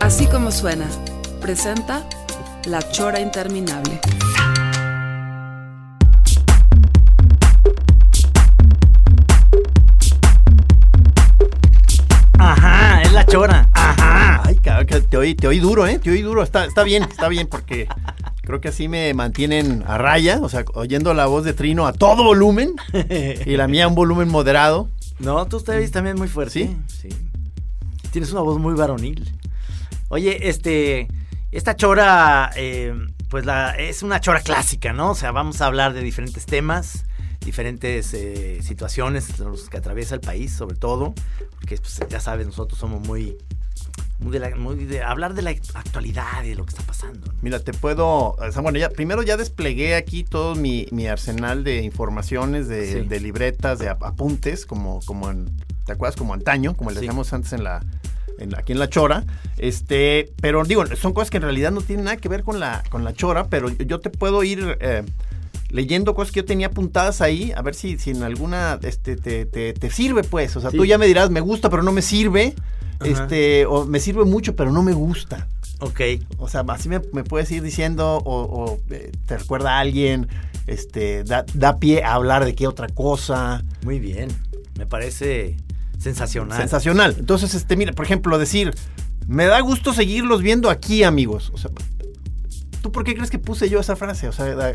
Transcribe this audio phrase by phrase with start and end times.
[0.00, 0.86] Así como suena,
[1.40, 2.06] presenta
[2.66, 4.00] La Chora Interminable.
[12.38, 13.68] Ajá, es la chora.
[13.72, 14.42] Ajá.
[14.44, 15.98] Ay, cabrón, te oí, te oí duro, ¿eh?
[15.98, 16.42] Te oí duro.
[16.42, 17.88] Está, está bien, está bien, porque
[18.42, 21.92] creo que así me mantienen a raya, o sea, oyendo la voz de Trino a
[21.92, 22.74] todo volumen
[23.46, 24.90] y la mía a un volumen moderado.
[25.18, 26.52] No, tú te ves también muy fuerte.
[26.52, 26.76] ¿Sí?
[26.86, 27.08] Sí.
[28.10, 29.32] Tienes una voz muy varonil.
[30.14, 31.08] Oye, este,
[31.50, 32.94] esta chora, eh,
[33.30, 35.10] pues la, es una chora clásica, ¿no?
[35.10, 37.04] O sea, vamos a hablar de diferentes temas,
[37.44, 41.14] diferentes eh, situaciones los que atraviesa el país, sobre todo,
[41.58, 43.36] porque pues, ya sabes, nosotros somos muy,
[44.20, 47.32] muy de, la- muy de hablar de la actualidad y de lo que está pasando.
[47.32, 47.38] ¿no?
[47.42, 48.36] Mira, te puedo.
[48.62, 53.00] bueno, ya primero ya desplegué aquí todo mi, mi arsenal de informaciones, de, Sí.
[53.00, 55.50] de libretas, de ap- apuntes, como, como en.
[55.86, 56.14] ¿Te acuerdas?
[56.14, 57.00] Como antaño, como le Sí.
[57.00, 57.84] decíamos antes en la,
[58.38, 59.24] en aquí en la chora.
[59.58, 62.82] Este, pero digo, son cosas que en realidad no tienen nada que ver con la,
[62.90, 65.02] con la chora, pero yo, yo te puedo ir eh,
[65.70, 69.46] leyendo cosas que yo tenía apuntadas ahí, a ver si, si en alguna este, te,
[69.46, 70.56] te- te sirve, pues.
[70.56, 70.76] O sea, Sí.
[70.76, 72.54] tú ya me dirás, me gusta, pero no me sirve.
[73.00, 73.10] Ajá.
[73.10, 75.48] Este, o me sirve mucho, pero no me gusta.
[75.80, 76.00] Ok.
[76.38, 80.28] O sea, así me, me puedes ir diciendo o, o, eh, te recuerda a alguien,
[80.68, 83.64] este, da, da pie a hablar de qué otra cosa.
[83.84, 84.28] Muy bien.
[84.78, 85.56] Me parece
[86.04, 86.56] sensacional.
[86.58, 87.16] Sensacional.
[87.18, 88.72] Entonces, este, mira, por ejemplo, decir,
[89.26, 91.50] me da gusto seguirlos viendo aquí, amigos.
[91.52, 91.70] O sea,
[92.82, 94.28] ¿tú por qué crees que puse yo esa frase?
[94.28, 94.72] O sea, da-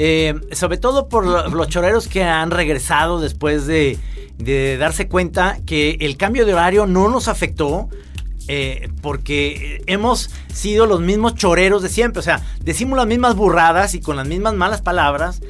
[0.00, 3.98] Eh, sobre todo por lo- los choreros que han regresado después de,
[4.36, 7.88] de darse cuenta que el cambio de horario no nos afectó.
[8.50, 12.20] eh, porque hemos sido los mismos choreros de siempre.
[12.20, 15.42] O sea, decimos las mismas burradas y con las mismas malas palabras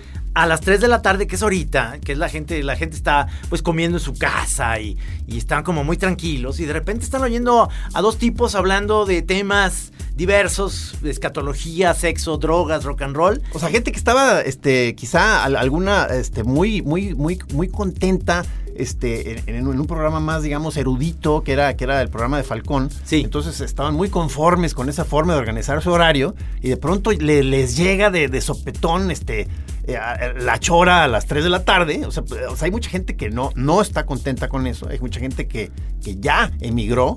[0.42, 2.94] a las 3 de la tarde, que es ahorita, que es la gente, la gente
[2.96, 6.60] está pues comiendo en su casa y, y están como muy tranquilos.
[6.60, 12.84] Y de repente están oyendo a dos tipos hablando de temas diversos, escatología, sexo, drogas,
[12.84, 13.40] rock and roll.
[13.52, 18.44] o sea, gente que estaba, este, quizá al- alguna, este, muy, muy, muy, muy contenta,
[18.78, 22.44] este, en, en un programa más, digamos, erudito, que era, que era el programa de
[22.44, 22.90] Falcón.
[23.04, 23.22] Sí.
[23.24, 27.42] Entonces estaban muy conformes con esa forma de organizar su horario y de pronto le-
[27.42, 29.48] les llega de, de sopetón, este,
[29.84, 32.04] eh, a- la chora a las 3 de la tarde.
[32.06, 34.88] O sea, o sea, hay mucha gente que no, no está contenta con eso.
[34.88, 35.70] Hay mucha gente que,
[36.02, 37.16] que ya emigró.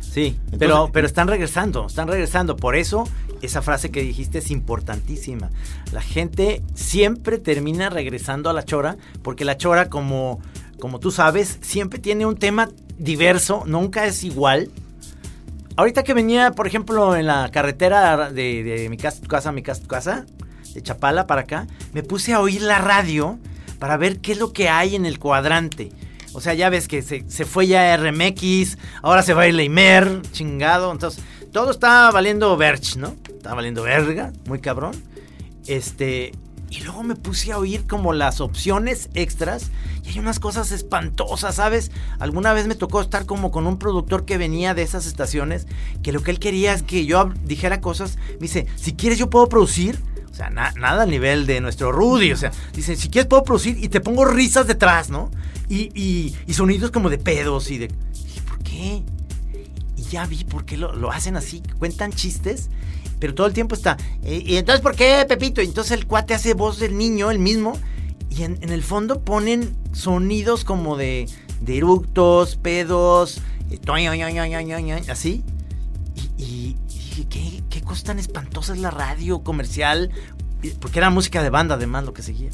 [0.00, 2.56] Sí, Entonces- pero, pero están regresando, están regresando.
[2.56, 3.04] Por eso,
[3.42, 5.50] esa frase que dijiste es importantísima.
[5.92, 10.40] La gente siempre termina regresando a la chora, porque la chora, como,
[10.80, 14.70] como tú sabes, siempre tiene un tema diverso, nunca es igual.
[15.76, 19.80] Ahorita que venía, por ejemplo, en la carretera de, mi casa, tu casa, mi casa,
[19.80, 20.26] tu casa,
[20.74, 23.38] de Chapala para acá, me puse a oír la radio
[23.78, 25.92] para ver qué es lo que hay en el cuadrante.
[26.32, 29.54] O sea, ya ves que se, se fue ya RMX, ahora se va a ir
[29.54, 30.92] Leimer, chingado.
[30.92, 33.16] Entonces, todo está valiendo verch, ¿no?
[33.28, 34.92] Está valiendo verga, muy cabrón.
[35.66, 36.32] Este.
[36.70, 39.70] Y luego me puse a oír como las opciones extras.
[40.04, 41.90] Y hay unas cosas espantosas, ¿sabes?
[42.20, 45.66] Alguna vez me tocó estar como con un productor que venía de esas estaciones.
[46.02, 48.18] Que lo que él quería es que yo dijera cosas.
[48.34, 50.00] Me dice, si quieres yo puedo producir.
[50.30, 52.30] O sea, na- nada al nivel de nuestro Rudy.
[52.32, 55.28] O sea, dice, si quieres puedo producir y te pongo risas detrás, ¿no?
[55.68, 57.88] Y, y- sonidos como de pedos y de...
[58.46, 59.02] ¿por qué?
[59.96, 62.70] Y ya vi por qué lo, lo hacen así, cuentan chistes,
[63.20, 63.96] pero todo el tiempo está.
[64.24, 65.62] "Eh, ¿Y entonces por qué, Pepito?
[65.62, 67.78] Y entonces el cuate hace voz del niño, el mismo,
[68.30, 71.28] y en, en el fondo ponen sonidos como de,
[71.60, 73.40] de eructos, pedos,
[73.70, 73.78] eh,
[75.08, 75.44] así.
[76.38, 76.76] Y, y-
[77.18, 80.10] y ¿qué, ¿qué cosa tan espantosa es la radio comercial?
[80.62, 82.50] Y- Porque era música de banda, además, lo que seguía.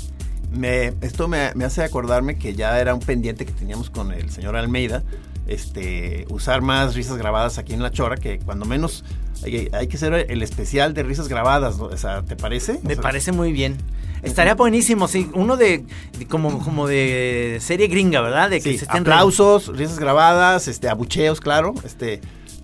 [0.50, 4.30] Me, esto me, me hace acordarme que ya era un pendiente que teníamos con el
[4.30, 5.02] señor Almeida.
[5.46, 9.04] Este, usar más risas grabadas aquí en La Chora, que cuando menos
[9.44, 11.84] hay, hay que hacer el especial de risas grabadas, ¿no?
[11.84, 12.80] O sea, ¿te parece?
[12.82, 13.76] Me O sea, parece muy bien.
[14.22, 15.30] Estaría buenísimo, sí.
[15.34, 15.84] Uno de,
[16.18, 18.50] de- como, como de serie gringa, ¿verdad?
[18.50, 22.20] De que Sí, se estén aplausos, risas grabadas, este, abucheos, claro, este,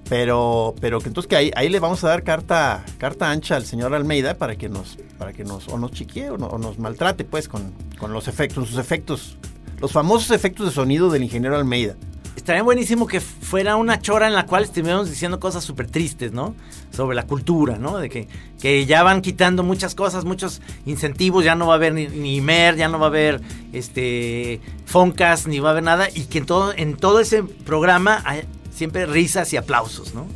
[0.09, 3.65] pero, pero que entonces que ahí, ahí le vamos a dar carta, carta ancha al
[3.65, 6.79] señor Almeida para que nos, para que nos, o nos chiquee o, no- o nos
[6.81, 9.37] maltrate, pues, con, con los efectos, sus efectos,
[9.81, 11.95] los famosos efectos de sonido del ingeniero Almeida.
[12.43, 16.57] Estaría buenísimo que fuera una chora en la cual estuviéramos diciendo cosas súper tristes, ¿no?
[16.91, 17.99] Sobre la cultura, ¿no?
[17.99, 18.27] De que,
[18.61, 22.75] que ya van quitando muchas cosas, muchos incentivos, ya no va a haber ni, MER,
[22.75, 23.41] ya no va a haber
[23.73, 28.21] este Foncas, ni va a haber nada, y que en todo, en todo ese programa
[28.25, 28.43] hay
[28.75, 30.27] siempre risas y aplausos, ¿no?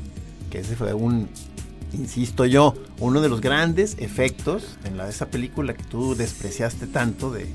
[0.48, 1.28] Que ese fue un,
[1.92, 7.32] insisto yo, uno de los grandes efectos en la, esa película que tú despreciaste tanto
[7.32, 7.48] de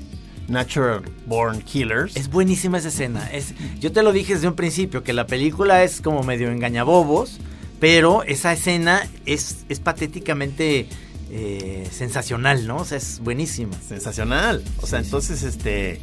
[0.52, 2.14] Natural Born Killers.
[2.16, 3.28] Es buenísima esa escena.
[3.32, 7.38] Es, yo te lo dije desde un principio, que la película es como medio engañabobos,
[7.80, 10.86] pero esa escena es, es patéticamente
[11.30, 12.76] eh, sensacional, ¿no?
[12.76, 13.74] O sea, es buenísima.
[13.86, 14.62] Sensacional.
[14.80, 15.08] O sea, Sí, sí.
[15.08, 16.00] entonces, este,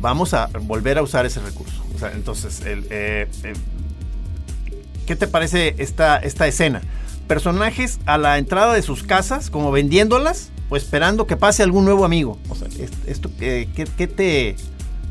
[0.00, 1.82] vamos a volver a usar ese recurso.
[1.94, 3.52] O sea, entonces, el, eh, eh,
[5.06, 6.82] ¿qué te parece esta, esta escena?
[7.26, 12.04] Personajes a la entrada de sus casas, como vendiéndolas o esperando que pase algún nuevo
[12.04, 12.38] amigo.
[12.48, 14.56] O sea, es- esto, eh, ¿qué, qué te,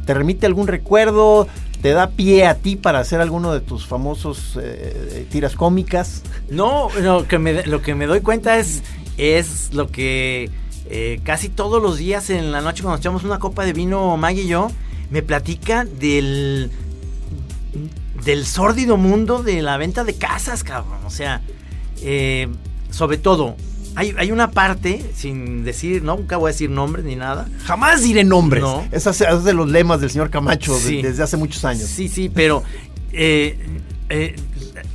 [0.05, 1.47] te remite algún recuerdo?
[1.81, 6.23] ¿Te da pie a ti para hacer alguno de tus famosos eh, tiras cómicas?
[6.49, 8.81] No, lo que me, lo que me doy cuenta es,
[9.17, 10.49] es lo que
[10.89, 14.43] eh, casi todos los días en la noche cuando echamos una copa de vino, Maggie
[14.43, 14.69] y yo,
[15.11, 16.71] me platica del,
[18.25, 20.99] del sórdido mundo de la venta de casas, cabrón.
[21.05, 21.41] O sea,
[22.01, 22.47] eh,
[22.89, 23.55] sobre todo,
[23.97, 27.47] hay, hay una parte, sin decir, no, nunca voy a decir nombres ni nada.
[27.65, 28.61] Jamás diré nombres.
[28.61, 28.87] No.
[28.91, 31.89] Esa es de los lemas del señor Camacho de- desde hace muchos años.
[31.89, 32.63] Sí, sí, pero
[33.11, 33.57] eh,
[34.09, 34.35] eh,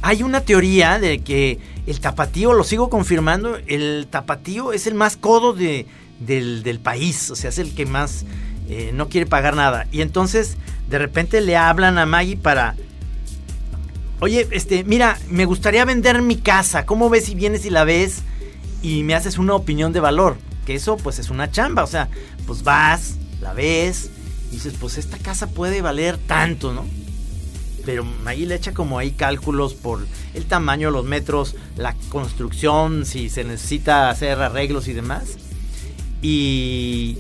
[0.03, 5.17] hay una teoría de que el tapatío, lo sigo confirmando, el tapatío es el más
[5.17, 5.87] codo de,
[6.21, 8.25] del, del país, o sea, es el que más
[8.69, 9.89] eh, no quiere pagar nada.
[9.91, 10.57] Y entonces,
[10.89, 12.77] de repente le hablan a Maggie para...
[14.21, 16.87] Oye, este, mira, me gustaría vender mi casa.
[16.87, 18.23] ¿Cómo ves si vienes y la ves
[18.83, 20.37] y me haces una opinión de valor?
[20.67, 21.85] Que eso, pues, es una chamba.
[21.85, 22.09] O sea,
[22.47, 24.11] pues vas, la ves,
[24.51, 26.85] y dices, pues esta casa puede valer tanto, ¿no?
[27.87, 33.31] Pero ahí le echa como ahí cálculos por el tamaño los metros, la construcción, si
[33.31, 35.39] se necesita hacer arreglos y demás.
[36.21, 37.19] Y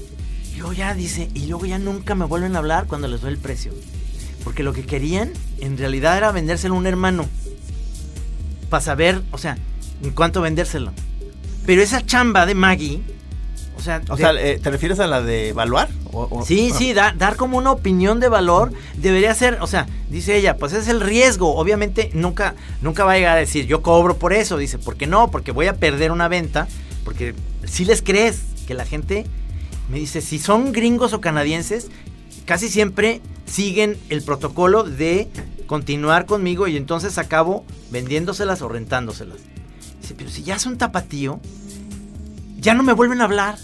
[0.56, 3.38] luego ya dice, y luego ya nunca me vuelven a hablar cuando les doy el
[3.38, 3.72] precio.
[4.44, 7.26] Porque lo que querían en realidad era vendérselo a un hermano.
[8.68, 9.56] Para saber, o sea,
[10.02, 10.92] en cuánto vendérselo.
[11.66, 13.00] Pero esa chamba de Maggie,
[13.76, 15.88] o sea, O de- sea, eh, ¿te refieres a la de evaluar?
[16.12, 19.86] O- o- Sí, sí, da- dar como una opinión de valor debería ser, o sea,
[20.10, 21.54] dice ella, pues es el riesgo.
[21.56, 24.56] Obviamente nunca, nunca va a llegar a decir, yo cobro por eso.
[24.58, 25.30] Dice, ¿por qué no?
[25.30, 26.68] Porque voy a perder una venta.
[27.04, 27.34] Porque
[27.64, 29.24] si les crees que la gente
[29.88, 31.88] me dice, si son gringos o canadienses,
[32.44, 35.28] casi siempre siguen el protocolo de
[35.66, 39.38] continuar conmigo y entonces acabo vendiéndoselas o rentándoselas.
[40.02, 41.40] Dice, pero si ya son tapatío,
[42.58, 43.56] ya no me vuelven a hablar.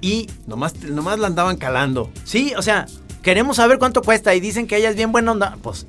[0.00, 2.10] Y Nomás, nomás la andaban calando.
[2.24, 2.86] Sí, o sea,
[3.22, 5.58] queremos saber cuánto cuesta y dicen que ella es bien buena onda.
[5.62, 5.86] Pues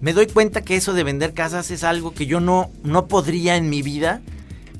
[0.00, 3.56] me doy cuenta que eso de vender casas es algo que yo no, no podría
[3.56, 4.20] en mi vida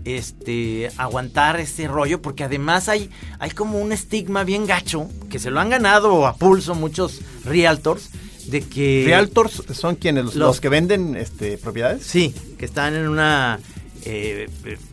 [0.05, 5.51] este, aguantar este rollo, porque además hay, hay como un estigma bien gacho, que se
[5.51, 8.11] lo han ganado a pulso muchos realtors,
[8.47, 9.05] de que...
[9.07, 10.25] ¿Realtors son quienes?
[10.25, 12.05] ¿Los, Los- los que venden este, propiedades?
[12.05, 13.61] Sí, que están en una
[14.05, 14.49] eh,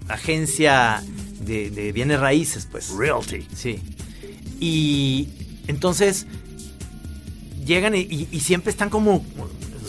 [0.08, 1.04] agencia
[1.42, 2.90] de, de bienes raíces, pues.
[2.92, 3.46] Realty.
[3.56, 3.80] Sí.
[4.60, 5.30] Y
[5.68, 6.26] entonces
[7.66, 9.24] llegan y, y- y siempre están como,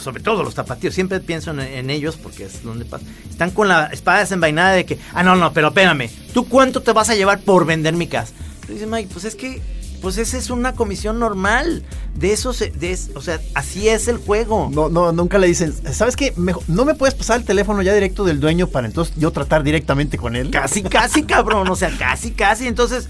[0.03, 3.05] sobre todo los tapatíos, siempre pienso en, en ellos porque es donde pasa.
[3.31, 6.93] Están con la espada desenvainada de que, ah, no, no, pero espérame, ¿tú cuánto te
[6.93, 8.33] vas a llevar por vender mi casa?
[8.69, 9.61] Dice Mike, pues es que,
[10.01, 11.85] pues esa es una comisión normal.
[12.15, 14.69] De eso, se, de, o sea, así es el juego.
[14.73, 16.33] No, no, nunca le dicen, ¿sabes qué?
[16.37, 19.63] Mejor- no me puedes pasar el teléfono ya directo del dueño para entonces yo tratar
[19.63, 20.51] directamente con él.
[20.51, 21.69] Casi, casi, cabrón.
[21.69, 22.67] O sea, casi, casi.
[22.67, 23.09] Entonces,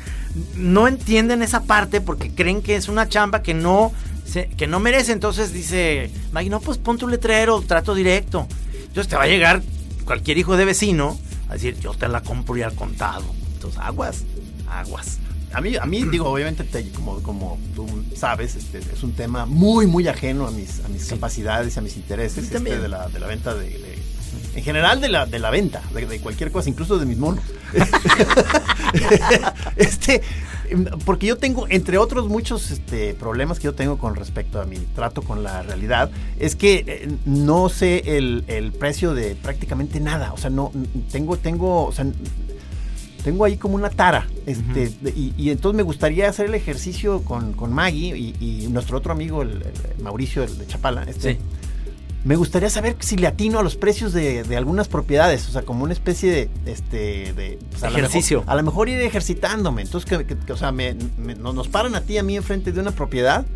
[0.54, 3.92] no entienden esa parte porque creen que es una chamba que no,
[4.26, 5.12] se- que no merece.
[5.12, 6.11] Entonces dice,
[6.49, 8.47] no, pues pon tu letrero, trato directo.
[8.87, 9.62] Entonces te va a llegar
[10.04, 11.16] cualquier hijo de vecino
[11.49, 13.25] a decir, yo te la compro y al contado.
[13.54, 14.25] Entonces, aguas,
[14.68, 15.18] aguas.
[15.52, 19.47] A mí, a mí digo, obviamente, te- como, como tú sabes, este, es un tema
[19.47, 21.11] muy, muy ajeno a mis, a mis Sí.
[21.11, 23.99] capacidades, a mis intereses, Sí, este, de, la, de la venta de, de-
[24.54, 27.42] en general de la, de la venta, de, de cualquier cosa, incluso de mis monos.
[29.76, 30.23] este,
[31.04, 34.76] porque yo tengo, entre otros muchos este, problemas que yo tengo con respecto a mi
[34.78, 40.33] trato con la realidad, es que eh, no sé el, el precio de prácticamente nada.
[40.33, 40.73] O sea, no
[41.11, 42.07] tengo, tengo, o sea,
[43.21, 44.27] tengo ahí como una tara.
[44.47, 48.69] Este, de- y, y entonces me gustaría hacer el ejercicio con, con Maggie y, y
[48.69, 49.62] nuestro otro amigo, el,
[49.97, 51.05] el Mauricio el de Chapala.
[51.05, 51.39] Este, Sí.
[52.23, 55.62] Me gustaría saber si le atino a los precios de, de algunas propiedades, o sea,
[55.62, 58.41] como una especie de, este, de pues, a lo Ejercicio.
[58.41, 59.81] mejor- a lo mejor ir ejercitándome.
[59.81, 62.23] Entonces, que, que- que, o sea, me, me- nos nos paran a ti y a
[62.23, 63.47] mí enfrente de una propiedad.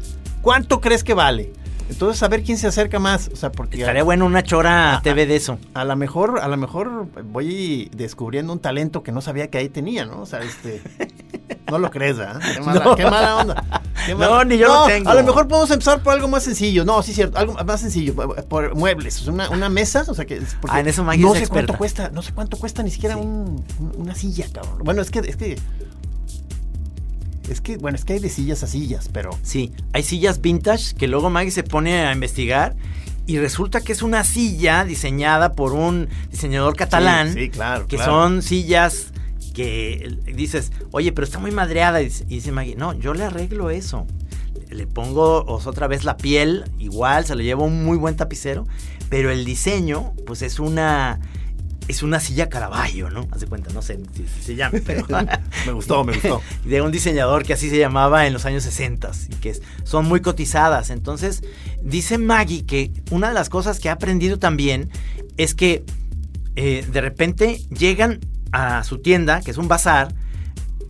[0.40, 1.52] ¿Cuánto crees que vale?
[1.88, 3.30] Entonces, a ver quién se acerca más.
[3.32, 3.78] O sea, porque.
[3.80, 5.58] Estaría bueno una chora Ah, TV de eso.
[5.74, 9.68] A lo mejor, a lo mejor voy descubriendo un talento que no sabía que ahí
[9.68, 10.20] tenía, ¿no?
[10.22, 10.82] O sea, este.
[11.70, 12.40] No lo crees, ¿verdad?
[12.54, 12.94] Qué mala, No.
[12.96, 13.82] qué mala onda.
[14.06, 15.10] Qué No, ni yo lo tengo.
[15.10, 16.84] A lo mejor podemos empezar por algo más sencillo.
[16.84, 17.38] No, sí, cierto.
[17.38, 18.14] Algo más sencillo.
[18.48, 19.20] Por muebles.
[19.20, 20.04] O sea, una, una mesa.
[20.08, 20.36] O sea, que.
[20.36, 22.10] es porque Ah, en eso Maggie No es sé cuánto cuesta.
[22.10, 23.20] No sé cuánto cuesta ni siquiera Sí.
[23.22, 24.78] un- un- una silla, cabrón.
[24.84, 25.20] Bueno, es que.
[25.20, 25.58] Es que.
[27.48, 29.30] Es que, bueno, es que hay de sillas a sillas, pero.
[29.42, 32.74] Sí, hay sillas vintage que luego Maggie se pone a investigar
[33.26, 37.32] y resulta que es una silla diseñada por un diseñador catalán.
[37.32, 38.12] Sí, sí, claro, Que claro.
[38.12, 39.08] son sillas
[39.54, 42.00] que dices, oye, pero está muy madreada.
[42.02, 44.06] Y dice- Maggie, no, yo le arreglo eso.
[44.70, 48.66] Le pongo otra vez la piel, igual, se lo lleva un muy buen tapicero,
[49.08, 51.20] pero el diseño, pues es una.
[51.86, 53.28] Es una silla Caravaggio, ¿no?
[53.30, 55.06] Haz de cuenta, no sé si, si se llama, pero.
[55.66, 56.40] Me gustó, me gustó.
[56.64, 60.20] de un diseñador que así se llamaba en los años 60 y que son muy
[60.20, 60.90] cotizadas.
[60.90, 61.42] Entonces,
[61.82, 64.90] dice Maggie que una de las cosas que ha aprendido también
[65.36, 65.84] es que
[66.56, 68.20] eh, de repente llegan
[68.52, 70.14] a su tienda, que es un bazar,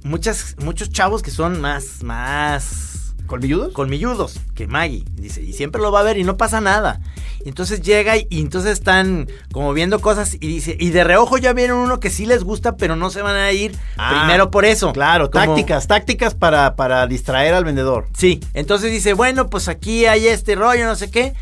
[0.05, 3.73] muchas, muchos chavos que son más, más ¿Colmilludos?
[3.73, 5.05] colmilludos que Maggie.
[5.15, 7.01] Dice, y siempre lo va a ver y no pasa nada.
[7.45, 11.39] Y entonces llega y, y entonces están como viendo cosas y dice, y de reojo
[11.39, 14.51] ya vieron uno que sí les gusta, pero no se van a ir Ah, primero
[14.51, 14.93] por eso.
[14.93, 18.07] Claro, Como- tácticas, tácticas para, para distraer al vendedor.
[18.17, 21.35] Sí, entonces dice, bueno, pues aquí hay este rollo, no sé qué.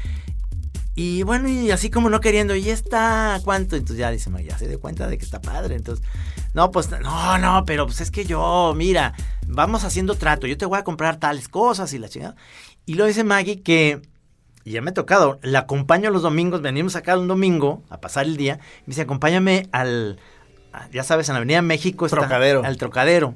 [0.94, 3.76] Y bueno, y así como no queriendo, ¿y está cuánto?
[3.76, 5.74] Entonces ya dice, "Ma, ya se dio cuenta de que está padre.
[5.74, 6.04] Entonces,
[6.52, 9.14] no, pues no, no, pero pues es que yo, mira,
[9.46, 12.36] vamos haciendo trato, yo te voy a comprar tales cosas y la chingada.
[12.84, 14.02] Y luego dice Maggie que,
[14.64, 18.26] y ya me ha tocado, la acompaño los domingos, venimos acá un domingo a pasar
[18.26, 20.18] el día, y me dice, acompáñame al,
[20.72, 22.62] a- ya sabes, en la Avenida México está Trocadero.
[22.64, 23.34] al Trocadero.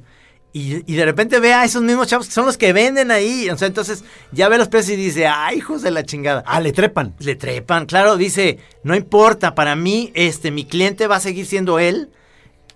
[0.53, 3.51] Y, y de repente ve a esos mismos chavos que son los que venden ahí.
[3.51, 6.43] O sea, entonces ya ve los precios y dice, ay, hijos de la chingada.
[6.47, 7.15] Ah, le trepan.
[7.19, 11.79] Le trepan, claro, dice, no importa, para mí, este, mi cliente va a seguir siendo
[11.79, 12.09] él,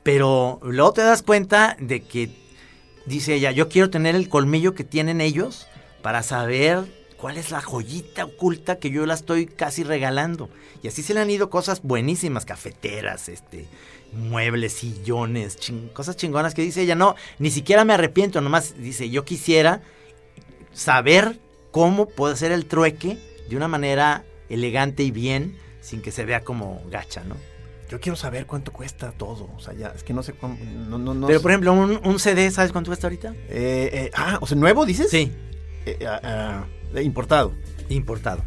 [0.02, 2.28] pero luego te das cuenta de que,
[3.07, 5.66] dice ella, yo quiero tener el colmillo que tienen ellos
[6.02, 6.85] para saber
[7.21, 10.49] cuál es la joyita oculta que yo la estoy casi regalando.
[10.83, 13.67] Y así se le han ido cosas buenísimas, cafeteras, este,
[14.12, 15.59] muebles, sillones,
[15.93, 19.83] cosas chingonas que dice ella, no, ni siquiera me arrepiento, nomás dice, yo quisiera
[20.73, 21.39] saber
[21.71, 26.41] cómo puedo hacer el trueque de una manera elegante y bien, sin que se vea
[26.41, 27.37] como gacha, ¿no?
[27.91, 29.50] Yo quiero saber cuánto cuesta todo.
[29.57, 30.65] O sea, ya, es que no sé cuánto.
[30.65, 33.35] No, no, no Pero por ejemplo, un, un CD, ¿sabes cuánto cuesta ahorita?
[33.49, 35.11] Eh, eh, ah, o sea, ¿nuevo dices?
[35.11, 35.33] Sí,
[35.87, 36.67] Eh, ah, ah,
[37.02, 37.52] importado.
[37.88, 38.42] importado.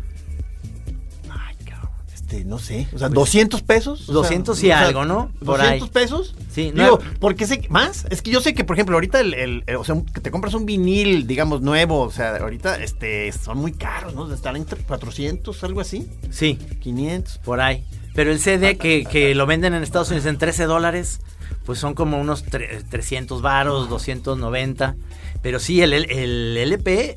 [1.29, 1.91] Ay, cabrón.
[2.13, 2.87] Este, no sé.
[2.93, 4.01] O sea, Pues, 200 pesos.
[4.01, 5.31] O sea, 200 y algo, ¿no?
[5.43, 5.93] Por 200 ahí.
[5.93, 6.35] pesos.
[6.51, 8.05] Sí, no- Digo, porque sé que- más.
[8.09, 10.31] Es que yo sé que, por ejemplo, ahorita el, el- el- o sea, que te
[10.31, 12.01] compras un vinil, digamos, nuevo.
[12.01, 14.31] O sea, ahorita este, son muy caros, ¿no?
[14.33, 16.07] Están entre 400, algo así.
[16.29, 17.39] Sí, 500.
[17.39, 17.83] por ahí.
[18.15, 21.19] Pero el CD que, que lo venden en Estados Unidos en 13 dólares,
[21.65, 24.95] pues son como unos tre- 300 varos, 290.
[25.41, 27.15] Pero sí, el, el, el LP,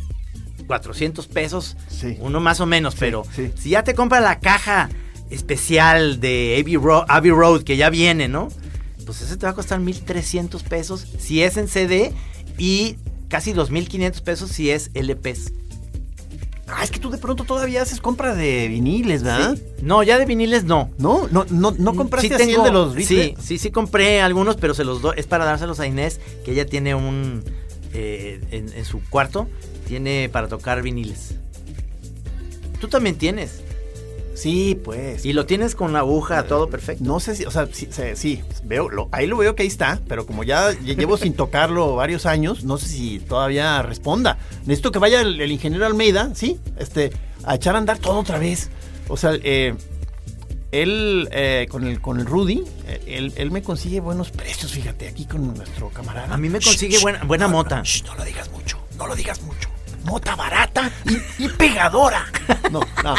[0.67, 2.17] 400 pesos, Sí.
[2.21, 2.95] uno más o menos.
[2.99, 3.53] pero sí.
[3.57, 4.89] si ya te compras la caja
[5.31, 8.49] especial de Abbey Road, Abbey Road, que ya viene, ¿no?
[9.05, 12.13] Pues ese te va a costar 1.300 pesos si es en CD
[12.59, 12.97] y
[13.29, 15.53] casi 2.500 pesos si es LPs.
[16.69, 19.55] Ah, es que tú de pronto todavía haces compra de viniles, ¿verdad?
[19.55, 19.63] Sí.
[19.83, 20.91] No, ya de viniles no.
[20.99, 24.57] No, no, no, no compraste Sí así el de los Sí, sí, sí compré algunos,
[24.57, 25.15] pero se los doy.
[25.17, 27.45] Es para dárselos a Inés, que ella tiene un.
[27.93, 29.49] eh, en, en su cuarto,
[29.87, 31.37] tiene para tocar viniles.
[32.81, 33.63] Tú también tienes.
[34.35, 35.25] Sí, pues.
[35.25, 37.03] Y lo tienes con la aguja, todo perfecto.
[37.05, 39.99] No sé si, o sea, sí, sí, veo, lo- ahí lo veo que ahí está,
[40.09, 44.37] pero como ya lle- llevo sin tocarlo varios años, no sé si todavía responda.
[44.67, 47.13] Necesito que vaya el, el ingeniero Almeida, sí, este,
[47.45, 48.69] a echar a andar todo otra vez.
[49.09, 49.75] O sea, eh,
[50.71, 55.09] él, eh, con el, con el Rudy, eh, él, él me consigue buenos precios, fíjate,
[55.09, 56.35] aquí con nuestro camarada.
[56.35, 57.81] A mí me consigue shh, buena- buena no, no, mota.
[57.83, 59.71] shh, no lo digas mucho, no lo digas mucho.
[60.07, 62.25] Mota barata y, y pegadora.
[62.71, 63.15] No, no.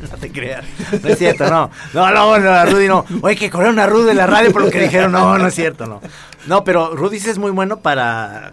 [0.00, 0.64] No te creas.
[1.02, 1.70] No es cierto, no.
[1.92, 3.04] No, no, no, Rudy no.
[3.22, 5.12] Oye, que corrieron a Rudy de la radio por lo que dijeron.
[5.12, 6.00] No, no es cierto, no.
[6.46, 8.52] No, pero Rudy es muy bueno para.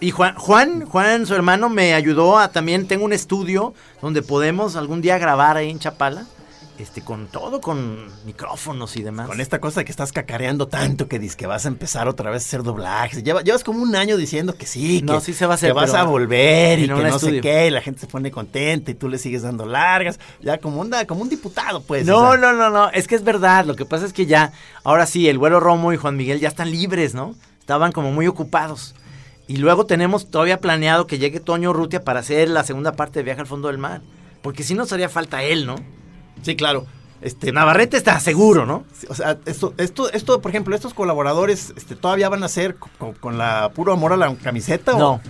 [0.00, 2.88] Y Juan, Juan, Juan, su hermano, me ayudó a también.
[2.88, 6.24] Tengo un estudio donde podemos algún día grabar ahí en Chapala.
[6.78, 9.26] Este, con todo, con micrófonos y demás.
[9.28, 12.42] Con esta cosa que estás cacareando tanto que dices que vas a empezar otra vez
[12.42, 13.24] a hacer doblajes.
[13.24, 15.70] Lleva- llevas como un año diciendo que sí, que, No, sí se va a hacer,
[15.70, 18.30] que vas a volver y en que no sé qué, y la gente se pone
[18.30, 20.20] contenta y tú le sigues dando largas.
[20.42, 22.04] Ya como un, como un diputado, pues.
[22.04, 22.40] No, o sea.
[22.40, 23.64] no, no, no, es que es verdad.
[23.64, 24.52] Lo que pasa es que ya,
[24.84, 27.34] ahora sí, el vuelo Romo y Juan Miguel ya están libres, ¿no?
[27.58, 28.94] Estaban como muy ocupados.
[29.48, 33.22] Y luego tenemos todavía planeado que llegue Toño Rutia para hacer la segunda parte de
[33.22, 34.02] Viaje al Fondo del Mar.
[34.42, 35.76] Porque si no, haría falta él, ¿no?
[36.42, 36.86] Sí, claro.
[37.22, 38.84] Este, Navarrete está seguro, ¿no?
[39.08, 43.14] O sea, esto, esto, esto, por ejemplo, estos colaboradores, este, ¿todavía van a ser con,
[43.14, 44.94] con la puro amor a la camiseta?
[44.94, 45.20] o- No,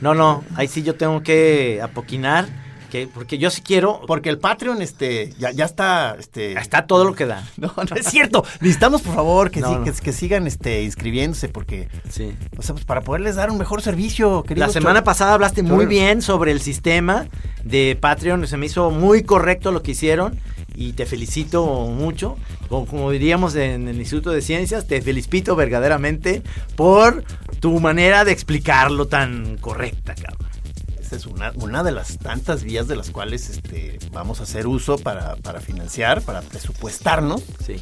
[0.00, 0.44] no, no.
[0.56, 2.48] Ahí sí yo tengo que apoquinar.
[2.96, 4.00] Que, porque yo sí quiero.
[4.06, 6.52] Porque el Patreon, este, ya, ya está, este.
[6.58, 7.46] Está todo lo que da.
[7.58, 8.44] No, no es cierto.
[8.60, 9.84] Necesitamos, por favor, que, No, sí- no.
[9.84, 12.32] que, que sigan, este, inscribiéndose, porque, Sí.
[12.56, 16.22] o sea, pues para poderles dar un mejor servicio, La semana pasada hablaste muy bien
[16.22, 17.26] sobre el sistema
[17.64, 18.46] de Patreon.
[18.46, 20.38] Se me hizo muy correcto lo que hicieron
[20.74, 22.36] y te felicito mucho.
[22.68, 26.42] Como, como diríamos en el Instituto de Ciencias, te felicito verdaderamente
[26.76, 27.24] por
[27.60, 30.45] tu manera de explicarlo tan correcta, cabrón.
[31.16, 34.98] Es una, una de las tantas vías de las cuales este, vamos a hacer uso
[34.98, 37.42] para, para financiar, para presupuestarnos.
[37.64, 37.76] Sí.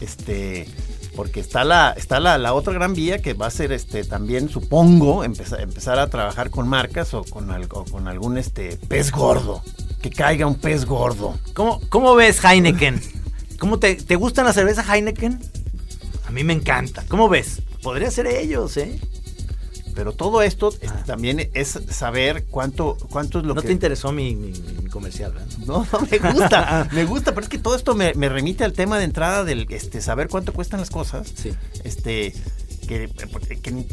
[0.00, 0.68] Este,
[1.14, 4.48] porque está la, está la, la otra gran vía que va a ser este también,
[4.48, 9.62] supongo, empezar, empezar a trabajar con marcas o con, algo, con algún este pez gordo.
[10.02, 11.38] Que caiga un pez gordo.
[11.54, 13.00] ¿Cómo, cómo ves Heineken?
[13.58, 15.38] ¿Cómo te, te gustan la cerveza Heineken?
[16.26, 17.04] A mí me encanta.
[17.08, 17.60] ¿Cómo ves?
[17.82, 18.98] Podría ser ellos, ¿eh?
[20.00, 21.02] Pero todo esto este, Ah.
[21.04, 23.66] también es saber cuánto, cuánto es lo no que.
[23.66, 24.52] te interesó mi, mi-
[24.82, 25.46] mi comercial, ¿verdad?
[25.66, 28.72] No, no, me gusta, me gusta, pero es que todo esto me, me remite al
[28.72, 31.30] tema de entrada del este, saber cuánto cuestan las cosas.
[31.34, 31.52] Sí.
[31.84, 32.32] Este,
[32.88, 33.10] que,
[33.62, 33.84] que-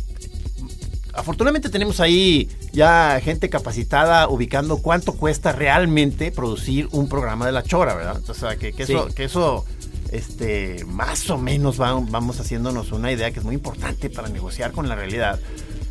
[1.13, 7.63] afortunadamente tenemos ahí ya gente capacitada ubicando cuánto cuesta realmente producir un programa de la
[7.63, 8.21] chora, ¿verdad?
[8.29, 9.13] O sea, que, que eso, Sí.
[9.15, 9.65] que eso
[10.11, 14.71] este, más o menos va- vamos haciéndonos una idea que es muy importante para negociar
[14.71, 15.37] con la realidad.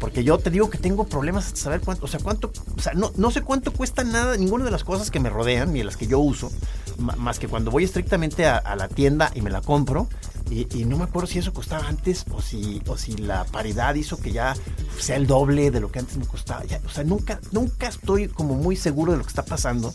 [0.01, 2.93] Porque yo te digo que tengo problemas hasta saber cuánto, o sea, cuánto, o sea,
[2.93, 5.85] no, no sé cuánto cuesta nada, ninguna de las cosas que me rodean ni de
[5.87, 6.51] las que yo uso,
[6.99, 10.07] más que cuando voy estrictamente a, a la tienda y me la compro,
[10.51, 13.95] y, y no me acuerdo si eso costaba antes o si, o si la paridad
[13.95, 14.55] hizo que ya
[14.99, 16.65] sea el doble de lo que antes me costaba.
[16.67, 19.93] Ya, o sea, nunca, nunca estoy como muy seguro de lo que está pasando.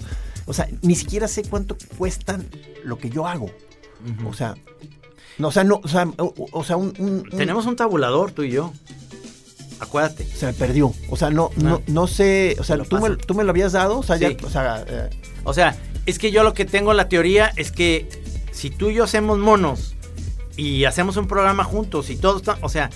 [0.48, 2.48] O sea, ni siquiera sé cuánto cuestan
[2.84, 3.52] lo que yo hago.
[4.28, 4.56] O sea,
[5.38, 8.32] no, o sea, no, o sea, o, o sea, un, un- un- Tenemos un tabulador,
[8.32, 8.74] tú y yo.
[9.82, 10.26] Acuérdate.
[10.26, 10.94] se me perdió.
[11.10, 11.82] O sea, no, no, Ah.
[11.88, 14.22] no sé, o sea, tú me, tú me lo habías dado, o sea, Sí.
[14.40, 15.10] ya, o sea, eh,
[15.44, 18.08] O sea, es que yo lo que tengo la teoría es que
[18.52, 19.96] si tú y yo hacemos monos
[20.56, 22.90] y hacemos un programa juntos y todo está, o sea,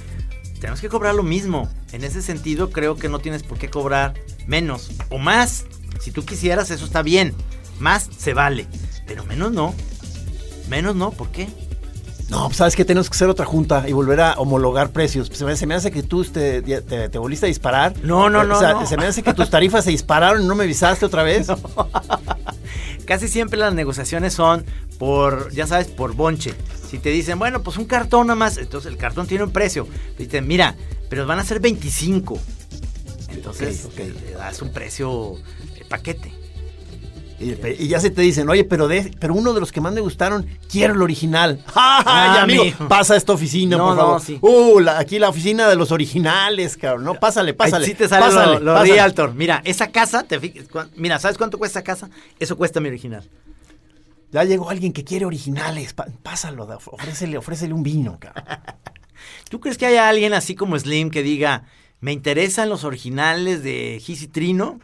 [0.59, 1.67] tenemos que cobrar lo mismo.
[1.91, 4.13] En ese sentido, creo que no tienes por qué cobrar
[4.47, 5.65] menos o más.
[5.99, 7.33] Si tú quisieras, eso está bien.
[7.79, 8.67] Más se vale,
[9.07, 9.73] pero menos no.
[10.69, 11.47] Menos no, ¿por qué?
[12.29, 15.27] No, pues sabes que tenemos que hacer otra junta y volver a homologar precios.
[15.27, 17.93] Pues se, me, se me hace que tú este, te, te volviste a disparar.
[18.03, 18.85] No, no, Eh, no, O sea, no.
[18.87, 21.47] se me hace que tus tarifas se dispararon y no me avisaste otra vez.
[23.05, 24.65] Casi siempre las negociaciones son
[24.97, 26.55] por, ya sabes, por bonche.
[26.89, 29.87] Si te dicen, bueno, pues un cartón nada más, entonces el cartón tiene un precio.
[30.17, 30.75] Dicen, mira,
[31.09, 32.39] pero van a ser 25.
[33.29, 33.99] Entonces, Ok, ok.
[34.25, 35.35] le das un precio
[35.77, 36.33] de paquete.
[37.39, 39.91] Y, y ya se te dicen, oye, pero de, pero uno de los que más
[39.93, 41.61] me gustaron, quiero el original.
[41.67, 42.03] ¡Ja, ja!
[42.05, 42.87] Ah, amigo, mijo.
[42.87, 44.21] pasa a esta oficina, No, por no, favor.
[44.21, 44.37] sí.
[44.41, 47.03] Uh, la- aquí la oficina de los originales, cabrón.
[47.03, 47.85] No, pásale, pásale.
[47.85, 48.93] Ahí sí te sale pásale, lo, lo pásale.
[48.93, 49.33] realtor.
[49.33, 50.39] Mira, esa casa, te
[50.95, 52.09] mira, ¿sabes cuánto cuesta esa casa?
[52.39, 53.29] Eso cuesta mi original.
[54.31, 55.93] Ya llegó alguien que quiere originales.
[56.23, 58.43] pásalo, ofrécele, ofrécele un vino, cabrón.
[59.49, 61.63] ¿Tú crees que haya alguien así como Slim que diga,
[61.99, 64.79] me interesan los originales de Gis y Trino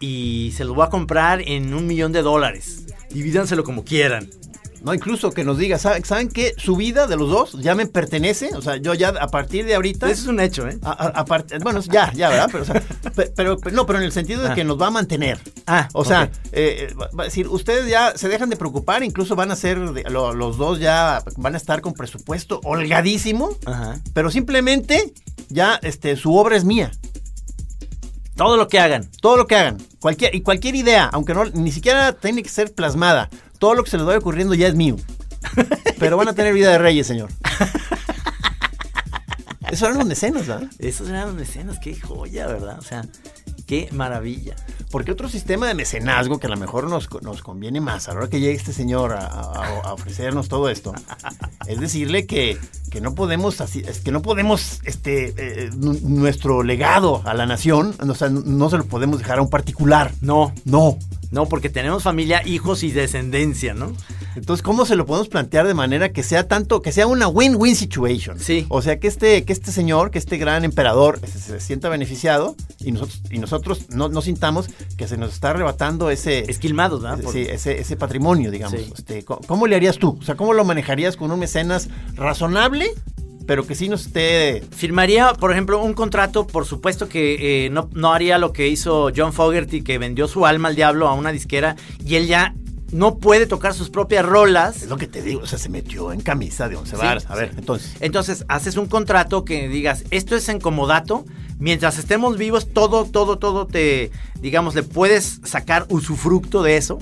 [0.00, 2.86] y se los voy a comprar en un millón de dólares?
[3.10, 4.28] Divídanselo como quieran.
[4.82, 6.54] No, incluso que nos diga, ¿saben, ¿saben qué?
[6.56, 8.48] Su vida de los dos ya me pertenece.
[8.56, 10.06] O sea, yo ya a partir de ahorita.
[10.10, 10.78] Eso es un hecho, ¿eh?
[10.82, 12.48] a- a- bueno, ya, ya, ¿verdad?
[12.50, 12.80] Pero, o sea,
[13.14, 14.54] pe- pero, pero- no, pero en el sentido de Ah.
[14.54, 15.38] que nos va a mantener.
[15.66, 19.02] Ah, O sea, eh, eh, va va a decir, ustedes ya se dejan de preocupar,
[19.02, 23.50] incluso van a ser, de- lo- los dos ya van a estar con presupuesto holgadísimo,
[23.66, 24.00] Ajá.
[24.14, 25.12] pero simplemente
[25.50, 26.90] ya este, su obra es mía.
[28.40, 29.06] Todo lo que hagan.
[29.20, 32.72] Todo lo que hagan, cualquier, y cualquier idea, aunque no, ni siquiera tiene que ser
[32.74, 34.96] plasmada, todo lo que se les vaya ocurriendo ya es mío.
[35.98, 37.28] Pero van a tener vida de reyes, señor.
[39.70, 40.68] Eso eran los mecenas, ¿verdad?
[40.78, 42.78] Esos eran los mecenas, qué joya, ¿verdad?
[42.78, 43.04] O sea,
[43.66, 44.56] qué maravilla.
[44.90, 48.20] Porque otro sistema de mecenazgo que a lo mejor nos, nos conviene más a la
[48.20, 50.92] hora que llegue este señor a, a- a ofrecernos todo esto,
[51.66, 52.58] es decirle que,
[52.90, 57.46] que no podemos así, es que no podemos este eh, nu- nuestro legado a la
[57.46, 60.12] nación, o sea, no se lo podemos dejar a un particular.
[60.20, 60.98] No, No.
[61.30, 63.92] No, porque tenemos familia, hijos y descendencia, ¿no?
[64.36, 67.74] Entonces, ¿cómo se lo podemos plantear de manera que sea tanto, que sea una win-win
[67.76, 68.38] situation?
[68.38, 68.66] Sí.
[68.68, 72.56] O sea, que este, que este señor, que este gran emperador se, se sienta beneficiado
[72.80, 74.66] y nosotros, y nosotros no, no sintamos
[74.96, 77.20] que se nos está arrebatando ese, Esquilmados, ¿verdad?
[77.20, 78.80] Por- Sí, ese, ese patrimonio, digamos.
[78.80, 78.92] Sí.
[78.96, 80.16] Este, ¿cómo, cómo le harías tú?
[80.20, 82.90] O sea, ¿cómo lo manejarías con un mecenas razonable
[83.46, 84.62] pero que sí nos esté...
[84.70, 89.10] Firmaría, por ejemplo, un contrato, por supuesto que eh, no, no haría lo que hizo
[89.14, 92.54] John Fogerty, que vendió su alma al diablo a una disquera y él ya
[92.92, 94.82] no puede tocar sus propias rolas.
[94.82, 97.26] Es lo que te digo, o sea, se metió en camisa de once Sí, varas.
[97.28, 97.56] A ver, sí.
[97.58, 97.96] entonces...
[98.00, 101.24] Entonces, haces un contrato que digas, esto es en comodato,
[101.58, 106.98] mientras estemos vivos, todo, todo, todo te, digamos, le puedes sacar usufructo de eso,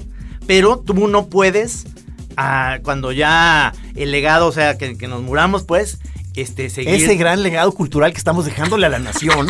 [0.46, 1.86] pero tú no puedes,
[2.36, 5.98] ah, cuando ya el legado, o sea, que, que nos muramos, pues,
[6.40, 6.94] este, seguir...
[6.94, 9.48] Ese gran legado cultural que estamos dejándole a la nación.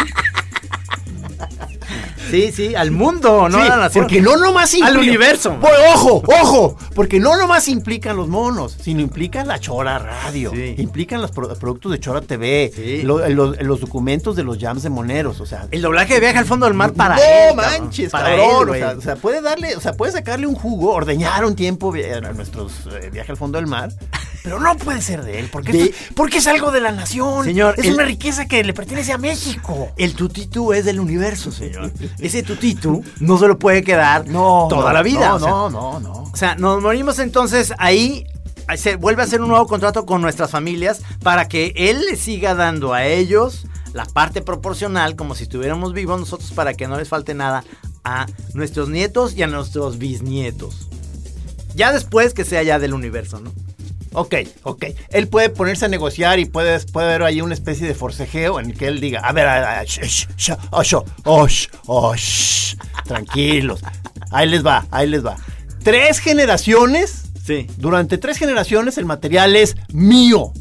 [2.31, 4.05] Sí, sí, al mundo, no Sí, a la nación.
[4.05, 4.88] Porque no nomás implica.
[4.88, 5.57] Al universo.
[5.62, 6.77] Pues, ojo, ojo.
[6.94, 10.51] Porque no nomás implican los monos, sino implica la Chora Radio.
[10.55, 10.74] Sí.
[10.77, 12.70] Implican los pro- productos de Chora TV.
[12.74, 13.01] Sí.
[13.03, 15.40] lo- los, los documentos de los jams de moneros.
[15.40, 15.68] O sea.
[15.70, 17.57] El doblaje de viaje al fondo del mar para no él.
[17.57, 18.68] manches, para cabrón.
[18.77, 21.57] él, o, sea, o sea, puede darle, o sea, puede sacarle un jugo, ordeñar un
[21.57, 23.90] tiempo a nuestros eh, viaje al fondo del mar.
[24.42, 27.44] Pero no puede ser de él, porque, De- esto- porque es algo de la nación.
[27.44, 29.90] Señor, es el- una riqueza que le pertenece a México.
[29.96, 31.92] El tutitú es del universo, señor.
[32.18, 35.29] Ese tutitú no se lo puede quedar toda no, la vida.
[35.31, 36.12] No, o sea, no, no, no.
[36.33, 38.27] O sea, nos morimos entonces ahí.
[38.77, 42.55] Se vuelve a hacer un nuevo contrato con nuestras familias para que él le siga
[42.55, 47.09] dando a ellos la parte proporcional, como si estuviéramos vivos nosotros, para que no les
[47.09, 47.64] falte nada
[48.05, 50.88] a nuestros nietos y a nuestros bisnietos.
[51.74, 53.53] Ya después que sea ya del universo, ¿no?
[54.12, 54.85] Ok, ok.
[55.11, 58.71] Él puede ponerse a negociar y puede, puede haber ahí una especie de forcejeo en
[58.71, 62.77] el que él diga, a ver, a- a- sh- sh- oh, oh, sh- oh, sh-
[63.05, 63.81] tranquilos.
[64.31, 65.37] Ahí les va, ahí les va.
[65.83, 67.66] Tres generaciones, Sí.
[67.79, 70.53] durante tres generaciones el material es mío.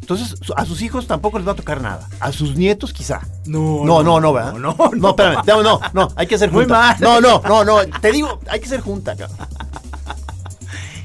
[0.00, 2.08] Entonces, a sus hijos tampoco les va a tocar nada.
[2.18, 3.20] A sus nietos quizá.
[3.46, 4.54] No, No, no, no, ¿verdad?
[4.54, 5.10] No, no, no.
[5.10, 5.42] espérame.
[5.46, 6.74] No, no, no, hay que Muy junta.
[6.74, 6.96] mal.
[6.98, 7.78] No, no, no, no.
[8.00, 9.36] Te digo, hay que ser junta, cabrón.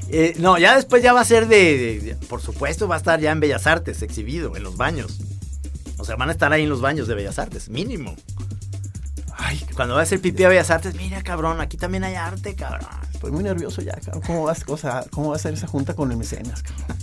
[0.08, 3.32] Eh, no, ya después ya va a ser de, Por supuesto, va a estar ya
[3.32, 5.18] en Bellas Artes, exhibido, en los baños.
[5.98, 8.14] O sea, van a estar ahí en los baños de Bellas Artes, mínimo.
[9.36, 12.54] Ay, Cuando va a hacer pipí a Bellas Artes, mira, cabrón, aquí también hay arte,
[12.54, 12.88] cabrón.
[13.12, 14.22] Estoy muy nervioso ya, cabrón.
[14.26, 16.98] ¿Cómo vas, o sea, ¿Cómo va a ser esa junta con el mecenas, cabrón?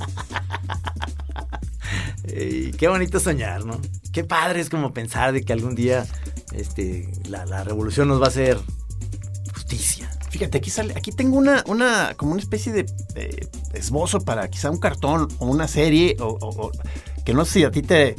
[2.78, 3.80] Qué bonito soñar, ¿no?
[4.12, 6.06] Qué padre es como pensar de que algún día
[6.54, 8.60] este, la, la revolución nos va a hacer.
[10.34, 14.72] Fíjate, aquí sale, aquí tengo una, una, como una especie de eh, esbozo para quizá
[14.72, 16.72] un cartón o una serie, o, o- o-
[17.24, 18.16] que no sé si a ti te,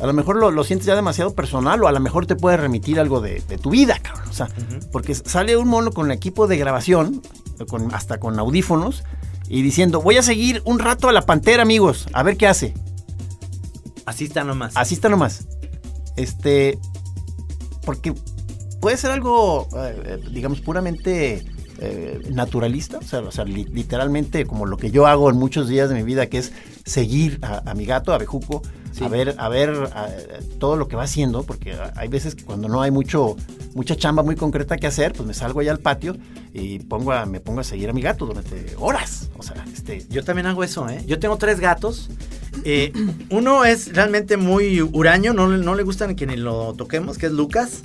[0.00, 2.56] a lo mejor lo, lo sientes ya demasiado personal o a lo mejor te puede
[2.56, 4.28] remitir algo de, de tu vida, cabrón.
[4.28, 4.48] O sea,
[4.90, 7.22] porque sale un mono con el equipo de grabación,
[7.68, 9.04] con, hasta con audífonos,
[9.48, 12.74] y diciendo, voy a seguir un rato a la pantera, amigos, a ver qué hace.
[14.04, 14.76] Así está nomás.
[14.76, 15.46] Así está nomás.
[16.16, 16.80] Este.
[17.84, 18.12] Porque
[18.86, 21.44] puede ser algo, eh, eh, digamos, puramente
[21.80, 22.98] eh, naturalista.
[22.98, 25.96] O sea, o sea, li- literalmente como lo que yo hago en muchos días de
[25.96, 26.52] mi vida, que es
[26.84, 29.02] seguir a, a mi gato, a Bejuco, Sí.
[29.04, 30.08] a ver, a ver a-
[30.60, 33.34] todo lo que va haciendo, porque hay veces que cuando no hay mucho,
[33.74, 36.16] mucha chamba muy concreta que hacer, pues me salgo allá al patio
[36.54, 39.30] y pongo a, me pongo a seguir a mi gato durante horas.
[39.36, 40.06] O sea, este.
[40.08, 41.02] Yo también hago eso, ¿eh?
[41.08, 42.08] Yo tengo tres gatos.
[42.64, 42.90] Eh,
[43.30, 47.18] uno es realmente muy huraño, no, le- no le gusta ni que ni lo toquemos,
[47.18, 47.82] que es Lucas.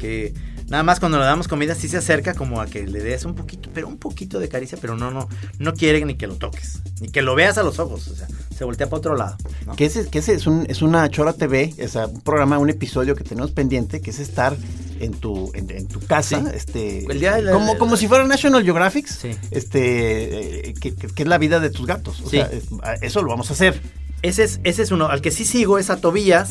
[0.00, 0.32] Que
[0.68, 3.34] nada más cuando le damos comida sí se acerca como a que le des un
[3.34, 6.80] poquito, pero un poquito de caricia, pero no, no, no quiere ni que lo toques,
[7.00, 8.08] ni que lo veas a los ojos.
[8.08, 9.36] O sea, se voltea para otro lado.
[9.66, 9.76] ¿no?
[9.76, 13.14] Que ese, que ese es, un, es una Chora TV, es un programa, un episodio
[13.14, 14.56] que tenemos pendiente, que es estar
[15.00, 16.46] en tu, en, en tu casa, Sí.
[16.54, 19.30] este, El día de la- como, como si fuera National Geographic, Sí.
[19.50, 22.20] este, eh, que, que- que es la vida de tus gatos.
[22.20, 22.36] O Sí.
[22.36, 22.64] sea, es-
[23.02, 23.80] eso lo vamos a hacer.
[24.22, 25.06] Ese es, ese es uno.
[25.08, 26.50] Al que sí sigo es a Tobías,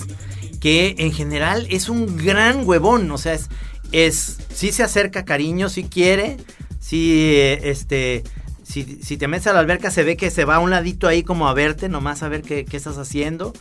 [0.59, 3.09] que en general es un gran huevón.
[3.11, 3.49] O sea, es,
[3.91, 6.37] es sí se acerca cariño, sí quiere,
[6.79, 8.23] sí, este,
[8.63, 11.07] si, si te metes a la alberca se ve que se va a un ladito
[11.07, 13.53] ahí como a verte, nomás a ver qué, qué estás haciendo.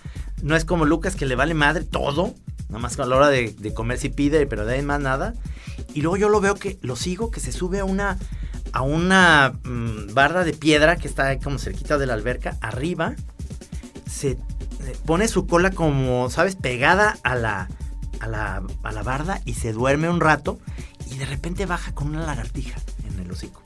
[0.43, 2.35] No es como Lucas que le vale madre todo,
[2.69, 5.35] nomás a la hora de, comer si pide, pero de ahí más nada.
[5.95, 8.19] Y luego yo lo veo que lo sigo, que se sube a una,
[8.73, 13.15] a una mm, barra de piedra que está ahí como cerquita de la alberca, arriba
[14.09, 14.39] se
[15.05, 16.57] pone su cola como, ¿sabes?
[16.57, 17.69] Pegada a la,
[18.21, 20.59] a la, a la barda y se duerme un rato
[21.11, 23.63] y de repente baja con una lagartija en el hocico.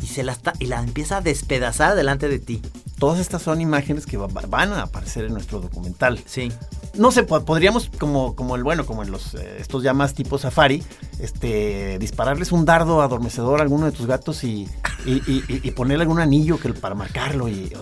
[0.00, 2.62] Y, se la, está, y la empieza a despedazar delante de ti.
[2.98, 6.20] Todas estas son imágenes que va- van a aparecer en nuestro documental.
[6.26, 6.52] Sí.
[6.98, 10.14] No sé, po- podríamos, como, como el bueno, como en los eh, estos ya más
[10.14, 10.82] tipo safari,
[11.20, 14.68] este, dispararles un dardo adormecedor a alguno de tus gatos y,
[15.04, 17.72] y, y- ponerle algún anillo que, para marcarlo y eh,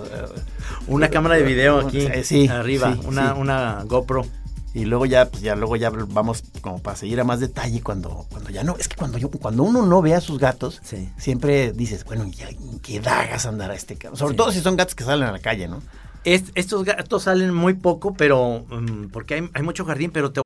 [0.89, 3.41] Una cámara de video aquí Eh, sí, arriba, sí, una, sí.
[3.41, 4.27] una GoPro.
[4.77, 8.27] Y luego ya, pues ya luego ya vamos como para seguir a más detalle cuando,
[8.29, 11.09] cuando ya no, es que cuando yo, cuando uno no ve a sus gatos, Sí.
[11.17, 13.97] siempre dices, bueno, ¿en qué dagas andará este.
[14.15, 14.37] Sobre Sí.
[14.37, 15.81] todo si son gatos que salen a la calle, ¿no?
[16.25, 20.41] Es- estos gatos salen muy poco, pero mm, porque hay, mucho jardín, pero te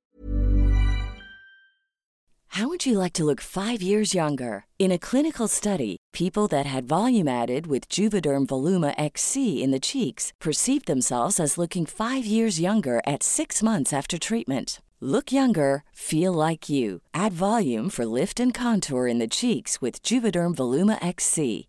[2.53, 4.65] How would you like to look five years younger?
[4.79, 9.79] In a clinical study, people that had volume added with Juvederm Voluma XC in the
[9.79, 14.81] cheeks perceived themselves as looking five years younger at six months after treatment.
[14.99, 16.99] Look younger, feel like you.
[17.13, 21.68] Add volume for lift and contour in the cheeks with Juvederm Voluma XC.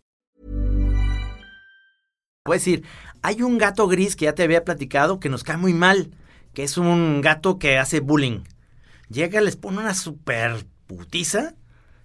[2.45, 2.83] Voy a decir,
[3.21, 6.09] hay un gato gris que ya te había platicado que nos cae muy mal,
[6.53, 8.39] que es un gato que hace bullying.
[9.09, 11.53] Llega, les pone una super putiza,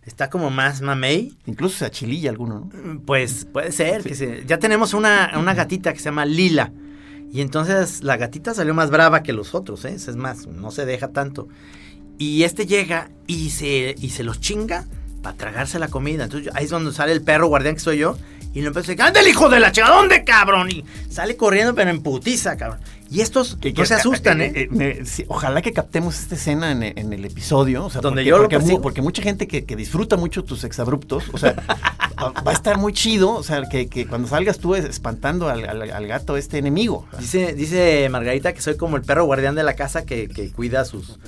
[0.03, 3.01] está como más mamey, Incluso se achililla alguno, ¿no?
[3.01, 4.03] Pues puede ser.
[4.03, 6.72] Que se- ya tenemos una, una gatita que se llama Lila.
[7.33, 9.94] Y entonces la gatita salió más brava que los otros, ¿eh?
[9.94, 11.49] Es más, no se deja tanto.
[12.18, 14.87] Y este llega y se, y se los chinga
[15.22, 16.25] para tragarse la comida.
[16.25, 18.16] Entonces ahí es donde sale el perro guardián que soy yo.
[18.57, 19.88] Y lo empiezo a decir, ¡anda el hijo de la chica!
[19.88, 20.71] ¿Dónde, cabrón?
[20.71, 22.81] Y sale corriendo, pero en putiza, cabrón.
[23.11, 24.51] Y estos Que- no que- se asustan, ¿eh?
[24.55, 27.85] eh, me- sí, ojalá que captemos esta escena en, en el episodio.
[27.85, 30.42] O sea, Donde porque, yo lo porque, mu- porque mucha gente que, que disfruta mucho
[30.42, 31.55] tus exabruptos, o sea,
[32.47, 33.33] va a estar muy chido.
[33.33, 37.07] O sea, que, que cuando salgas tú espantando al, al- al gato este enemigo.
[37.21, 40.85] Dice, dice Margarita que soy como el perro guardián de la casa que, cuida a
[40.87, 41.19] sus,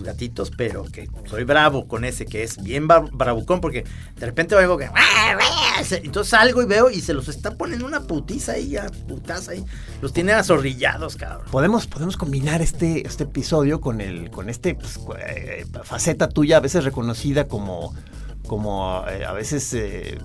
[0.00, 3.84] gatitos, pero que soy bravo con ese, que es bien bravucón, porque
[4.16, 4.88] de repente oigo que...
[6.02, 9.64] Entonces salgo y veo y se los está poniendo una putiza ahí, a putaza ahí.
[10.00, 11.46] Los tiene azorrillados, cabrón.
[11.50, 16.60] Podemos, podemos combinar este, este episodio con el, con este pues, eh, faceta tuya, a
[16.60, 17.94] veces reconocida como,
[18.46, 20.18] como eh, a veces eh,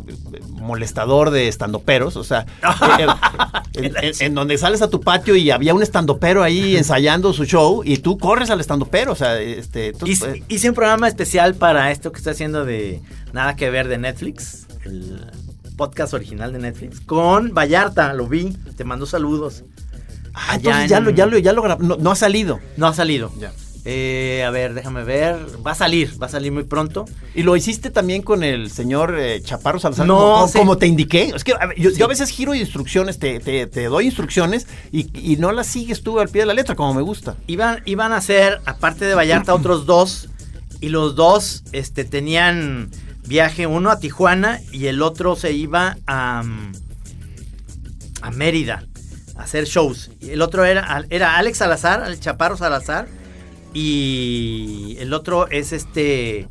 [0.49, 2.15] molestador de estandoperos.
[2.17, 2.45] O sea,
[2.99, 3.05] eh,
[3.73, 7.45] en, en- en donde sales a tu patio y había un estandopero ahí ensayando su
[7.45, 9.11] show y tú corres al estandopero.
[9.11, 9.93] O sea, este.
[9.93, 13.01] tú- Hice, eh, hice un programa especial para esto que estoy haciendo de
[13.33, 15.19] Nada que ver de Netflix, el
[15.75, 19.63] podcast original de Netflix, con Vallarta, lo vi, te mando saludos.
[20.33, 22.59] ah, entonces ya lo, ya lo, ya lo no, no ha salido.
[22.77, 23.31] No ha salido.
[23.39, 23.51] Ya.
[23.89, 25.37] Eh, a ver, déjame ver.
[25.65, 27.05] Va a salir, va a salir muy pronto.
[27.33, 30.57] Y lo hiciste también con el señor eh, Chaparro Salazar, No, como, como- sí.
[30.57, 31.31] como te indiqué.
[31.33, 31.95] Es que a ver, yo, Sí.
[31.97, 36.03] yo a veces giro instrucciones, te, te- te doy instrucciones y, y no las sigues
[36.03, 37.37] tú al pie de la letra, como me gusta.
[37.47, 40.27] Iban, iban a ser, aparte de Vallarta, otros dos.
[40.81, 42.91] Y los dos este, tenían
[43.25, 46.71] viaje, uno a Tijuana y el otro se iba a, mm,
[48.21, 48.83] a Mérida
[49.37, 50.11] a hacer shows.
[50.19, 53.07] Y el otro era, era Alex Salazar, el Chaparro Salazar.
[53.73, 56.47] Y el otro es este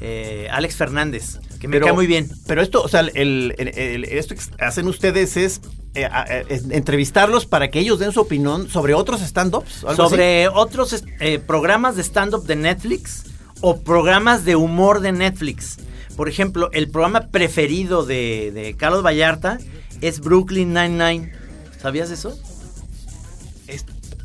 [0.00, 2.28] eh, Alex Fernández, que me cae muy bien.
[2.46, 5.60] Pero esto, o sea, el, el- el- esto que hacen ustedes es,
[5.94, 9.84] eh, eh, es entrevistarlos para que ellos den su opinión sobre otros stand-ups.
[9.84, 9.96] así.
[9.96, 11.04] sobre otros
[11.46, 13.24] programas de stand-up de Netflix
[13.60, 15.76] o programas de humor de Netflix.
[16.16, 19.58] Por ejemplo, el programa preferido de, de Carlos Vallarta
[20.00, 21.32] es Brooklyn Nine-Nine.
[21.80, 22.38] ¿Sabías eso?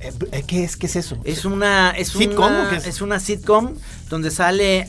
[0.08, 1.18] Es- eh, ¿Qué es, qué es eso?
[1.24, 2.86] Es una, es ¿Sitcom una, es?
[2.88, 3.74] es una sitcom
[4.10, 4.88] donde sale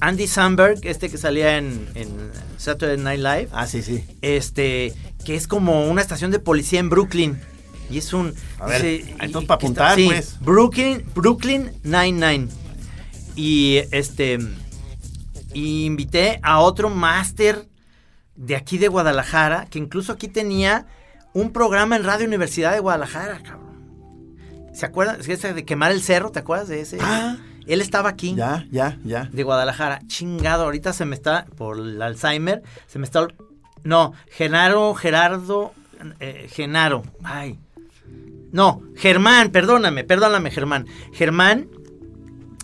[0.00, 2.08] Andy Samberg, este que salía en, en
[2.56, 3.48] Saturday Night Live.
[3.52, 4.04] Ah, sí, sí.
[4.22, 7.38] este que es como una estación de policía en Brooklyn
[7.90, 10.36] y es un A ver, dice- entonces y- para apuntar, sí, pues.
[10.40, 12.48] Brooklyn Brooklyn 99
[13.36, 14.38] y este
[15.54, 17.66] y invité a otro máster
[18.36, 20.86] de aquí de Guadalajara que incluso aquí tenía
[21.34, 23.67] un programa en Radio Universidad de Guadalajara cabrón
[24.78, 25.20] ¿se acuerdan?
[25.20, 26.30] ¿Es ese de quemar el cerro?
[26.30, 26.98] ¿te acuerdas de ese?
[27.00, 27.36] Ah.
[27.66, 29.24] él estaba aquí Ya, ya, ya.
[29.32, 30.00] de Guadalajara.
[30.06, 33.26] Chingado, ahorita se me está, por el Alzheimer, se me está...
[33.82, 35.72] No, Genaro, Gerardo,
[36.20, 37.58] eh, Genaro, ay.
[38.52, 40.86] No, Germán, perdóname, perdóname, Germán.
[41.12, 41.68] Germán,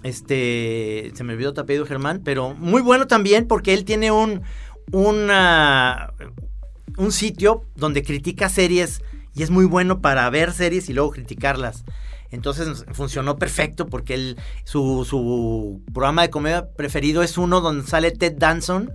[0.05, 4.43] este, se me olvidó tu apellido Germán, pero muy bueno también porque él tiene un,
[4.93, 6.13] una,
[6.97, 9.03] un sitio donde critica series
[9.35, 11.85] y es muy bueno para ver series y luego criticarlas.
[12.31, 18.11] Entonces funcionó perfecto porque él, su, su programa de comedia preferido es uno donde sale
[18.11, 18.91] Ted Danson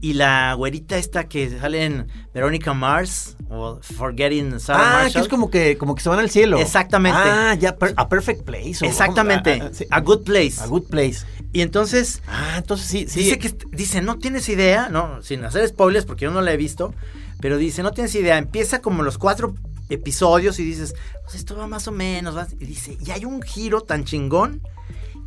[0.00, 5.12] y la güerita esta que sale en Veronica Mars o Forgetting Sarah Ah, Marshall.
[5.12, 6.58] que es como que, como que se van al cielo.
[6.58, 7.18] Exactamente.
[7.20, 8.76] Ah, ya, per- a Perfect Place.
[8.82, 9.58] o- Exactamente.
[9.62, 9.86] ah, ah, sí.
[9.90, 10.60] A Good Place.
[10.60, 11.24] A Good Place.
[11.52, 13.20] Y entonces Ah, entonces sí, sí.
[13.20, 16.56] dice que dice, no tienes idea, no, sin hacer spoilers porque yo no la he
[16.56, 16.92] visto,
[17.40, 19.54] pero dice, no tienes idea, empieza como los cuatro
[19.88, 20.94] episodios y dices,
[21.24, 24.62] pues esto va más o menos, va", y dice, y hay un giro tan chingón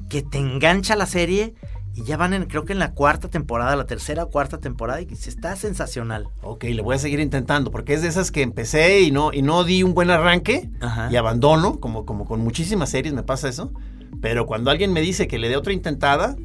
[0.10, 1.54] que te engancha la serie
[1.95, 5.02] y ya van en, creo que en la cuarta temporada, la tercera o cuarta temporada
[5.02, 6.28] y dice, está sensacional.
[6.41, 9.41] Ok, le voy a seguir intentando, porque es de esas que empecé y no, y
[9.41, 11.10] no di un buen arranque Ajá.
[11.12, 13.72] y abandono, como, como con muchísimas series me pasa eso.
[14.22, 16.36] Pero cuando alguien me dice que le dé otra intentada,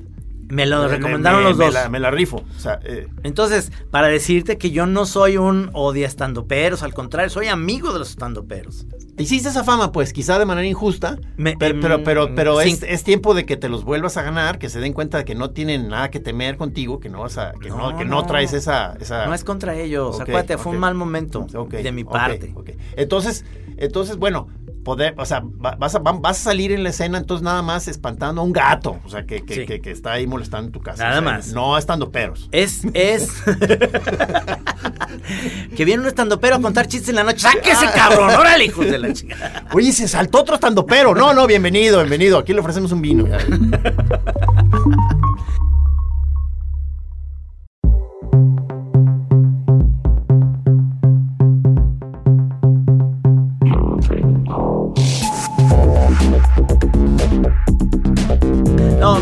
[0.49, 1.75] Me lo me- recomendaron me- los me dos.
[1.75, 2.43] la, me la rifo.
[2.57, 7.31] O sea, eh, Entonces, para decirte que yo no soy un odia estandoperos, al contrario,
[7.31, 8.87] soy amigo de los estandoperos.
[9.17, 12.79] hiciste esa fama, pues, quizá de manera injusta, Me- pero, pero, pero, mm, pero es,
[12.79, 15.25] sin- es tiempo de que te los vuelvas a ganar, que se den cuenta de
[15.25, 18.05] que no tienen nada que temer contigo, que no vas a, que no, No, que
[18.05, 18.27] no, no.
[18.27, 20.75] traes esa, esa No es contra ellos, Ok, acuérdate, fue ok.
[20.75, 22.53] un mal momento Ok, de mi parte.
[22.55, 22.71] ok.
[22.97, 23.45] Entonces,
[23.77, 24.49] entonces, bueno,
[24.85, 27.63] poder, o sea, va- vas a, va- vas a salir en la escena, entonces nada
[27.63, 29.67] más espantando a un gato, o sea, que, que, Sí.
[29.67, 31.05] que- que está ahí molestando en tu casa.
[31.05, 31.53] Nada o sea, más.
[31.53, 32.49] No estando peros.
[32.53, 33.29] Es, es.
[35.77, 37.41] que viene un estandopero a contar chistes en la noche.
[37.41, 38.31] ¡Sáquese, cabrón!
[38.31, 39.65] ¡Órale, hijos de la chica!
[39.73, 41.15] Oye, se saltó otro estando pero.
[41.15, 42.39] No, no, bienvenido, bienvenido.
[42.39, 43.25] Aquí le ofrecemos un vino.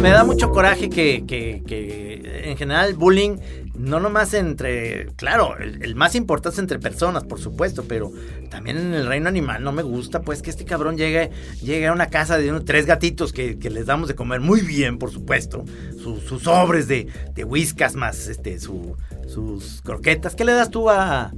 [0.03, 3.37] me da mucho coraje que, que- que en general bullying,
[3.75, 5.07] no nomás entre.
[5.17, 8.11] Claro, el, el más importante es entre personas, por supuesto, pero
[8.51, 11.31] también en el reino animal no me gusta, pues que este cabrón llegue,
[11.63, 14.61] llegue a una casa de unos tres gatitos que, que les damos de comer muy
[14.61, 15.65] bien, por supuesto.
[16.03, 18.97] su- sus sobres de, de whiskas más este, su-
[19.29, 20.35] sus croquetas.
[20.35, 21.33] ¿Qué le das tú a,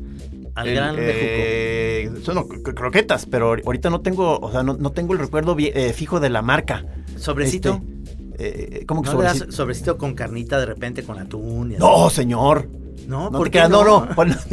[0.55, 4.75] al El, gran eh, son no, cro- croquetas, pero ahorita no tengo, o sea, no,
[4.77, 6.85] no tengo el recuerdo eh, fijo de la marca.
[7.17, 7.75] ¿Sobrecito?
[7.81, 7.94] Este,
[8.39, 9.57] eh, ¿Cómo que ¿No le das sobrecito?
[9.57, 11.73] sobrecito con carnita de repente con atún?
[11.73, 11.81] y así?
[11.85, 12.69] No, señor.
[13.07, 14.09] no, No ¿por te qué creas, no, no.
[14.15, 14.35] Bueno,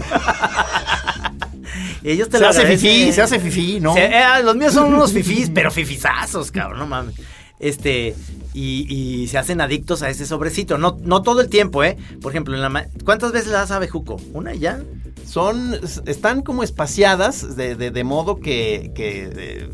[2.04, 3.94] Ellos te se lo hace fifí, se hace fifí, ¿no?
[3.94, 7.16] Se- eh, los míos son unos fifís, pero fifizazos, cabrón, no mames.
[7.60, 8.16] Este,
[8.56, 8.88] y,
[9.22, 10.80] y se hacen adictos a ese sobrecito.
[10.80, 11.98] No, no todo el tiempo, ¿eh?
[12.22, 14.20] Por ejemplo, en la ¿cuántas veces le das a bejuco?
[14.34, 14.82] ¿Una ya?
[15.28, 15.76] Son,
[16.08, 19.70] están como espaciadas de, de- de modo que, que, eh,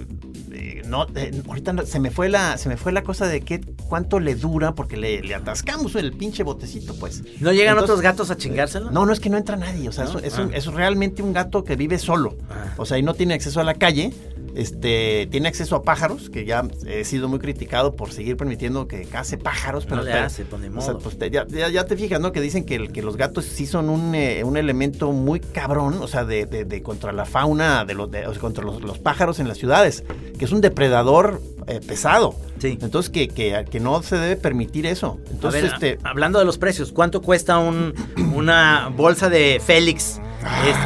[0.51, 3.39] eh, no, eh, ahorita no- se me fue la, se me fue la cosa de
[3.41, 7.23] qué, cuánto le dura porque le, le atascamos el pinche botecito, pues.
[7.39, 8.91] ¿No llegan Entonces, otros gatos a chingárselo?
[8.91, 10.19] No, no es que no entra nadie, o sea, ¿No?
[10.19, 10.58] es, es un- Ah.
[10.58, 12.73] es realmente un gato que vive solo, Ah.
[12.78, 14.13] o sea, y no tiene acceso a la calle,
[14.57, 19.03] este, tiene acceso a pájaros, que ya he sido muy criticado por seguir permitiendo que
[19.03, 21.69] case pájaros, No pero, le pero- hace, pues, ni o sea, pues, te- ya, ya-
[21.69, 22.31] ya te fijas, ¿no?
[22.31, 26.25] Que dicen que, los gatos sí son un, eh, un elemento muy cabrón, o sea,
[26.25, 29.57] de, de- de contra la fauna, de los, de- contra los, los pájaros en las
[29.59, 30.03] ciudades,
[30.39, 32.33] que es un depredador eh, pesado.
[32.59, 32.79] Sí.
[32.81, 35.19] Entonces, que, que, que no se debe permitir eso.
[35.29, 36.07] Entonces, a ver, este...
[36.07, 37.93] hablando de los precios, ¿cuánto cuesta un,
[38.33, 40.19] una bolsa de Félix?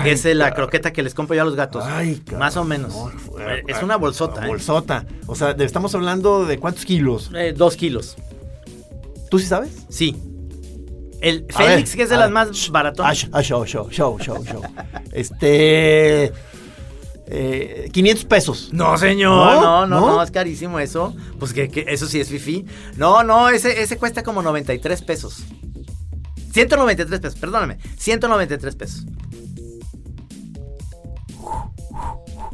[0.06, 1.84] Es, es la croqueta que les compro yo a los gatos.
[1.86, 2.22] Ay.
[2.38, 2.94] Más o menos.
[2.94, 3.10] No,
[3.40, 4.48] Eh, es una bolsota, ¿eh?
[4.48, 5.06] Bolsota.
[5.28, 7.30] O sea, estamos hablando de cuántos kilos.
[7.36, 8.16] Eh, dos kilos.
[9.30, 9.72] ¿Tú sí sabes?
[9.90, 10.16] Sí.
[11.22, 12.34] El A ver, Félix, que es de las ver.
[12.34, 13.18] más Ah, baratonas.
[13.26, 14.62] sh- ah, show, show, show, show, show.
[15.12, 16.32] Este.
[17.28, 18.70] eh, 500 pesos.
[18.74, 19.62] No, señor, ¿No?
[19.62, 20.24] no, no, no, ¿No?
[20.24, 21.16] es carísimo eso.
[21.40, 22.66] Pues que, que eso sí es fifi.
[22.98, 25.44] No, no, ese, ese cuesta como 93 pesos.
[26.54, 27.78] 193 pesos, perdóname.
[27.98, 29.06] 193 pesos.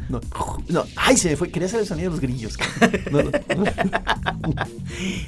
[0.10, 0.22] No,
[0.70, 0.86] no.
[0.96, 1.50] Ay, se me fue.
[1.50, 2.58] Quería hacer el sonido de los grillos.
[2.58, 3.32] cabrón.
[3.58, 3.72] No, no.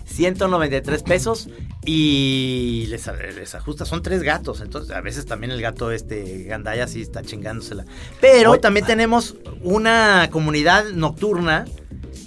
[0.05, 1.49] 193 pesos
[1.85, 3.85] y les, les ajusta.
[3.85, 7.85] Son tres gatos, entonces a veces también el gato este Gandaya sí está chingándosela.
[8.21, 11.65] Pero Oye, también tenemos una comunidad nocturna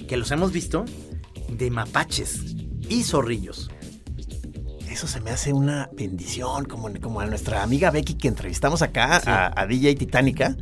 [0.09, 0.85] que los hemos visto
[1.49, 2.41] de mapaches
[2.89, 3.71] y zorrillos.
[4.91, 9.23] Eso se me hace una bendición, como, como a nuestra amiga Becky que entrevistamos acá,
[9.25, 10.55] a, a DJ Titánica.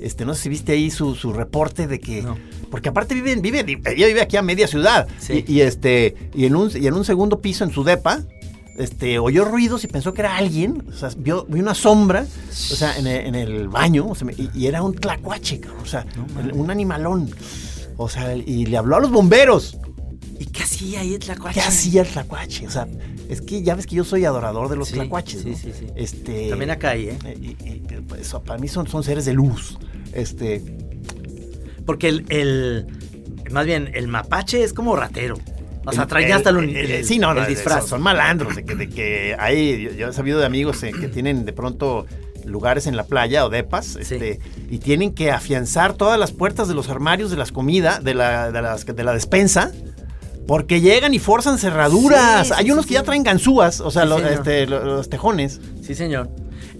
[0.00, 2.22] Este, no sé si viste ahí su, su reporte de que.
[2.22, 2.36] No.
[2.70, 5.08] Porque aparte viven, vive, ella vive aquí a media ciudad.
[5.18, 5.44] Sí.
[5.46, 8.22] Y, y este, y en un, y en un segundo piso en su depa,
[8.76, 10.84] este, oyó ruidos y pensó que era alguien.
[10.88, 14.26] O sea, vio, vio una sombra, o sea, en el, en el baño, o sea,
[14.26, 16.06] me- y, y era un tlacuache, o sea,
[16.52, 17.30] un animalón.
[17.96, 19.76] O sea, y le habló a los bomberos.
[20.38, 21.58] ¿Y qué hacía ahí el tlacuache?
[21.60, 22.66] ¿Qué hacía el tlacuache?
[22.66, 22.86] O sea,
[23.28, 25.42] es que ya ves que yo soy adorador de los Sí, tlacuaches.
[25.42, 25.56] sí, ¿no?
[25.56, 25.86] sí, sí.
[25.96, 27.18] Este, También acá hay, ¿eh?
[27.24, 29.78] eh, y- y, pues, eso, para mí son, son seres de luz.
[30.12, 30.62] Este,
[31.86, 32.86] Porque el, el-
[33.50, 35.36] más bien, el mapache es como ratero.
[35.86, 37.80] O sea, trae hasta el, el- sí, no, no, el disfraz.
[37.80, 40.92] Son, son malandros, de que, de que hay, yo, yo he sabido de amigos eh,
[40.98, 42.04] que tienen de pronto
[42.44, 44.38] lugares en la playa o depas, este,
[44.70, 48.50] y tienen que afianzar todas las puertas de los armarios de las comidas, de la,
[48.52, 49.72] de, las- de la despensa,
[50.48, 52.48] porque llegan y forzan cerraduras.
[52.48, 54.32] Sí, sí, hay unos sí, que ya traen ganzúas, o sea, Sí, lo- señor.
[54.32, 55.60] este, lo- los tejones.
[55.82, 56.28] Sí, señor.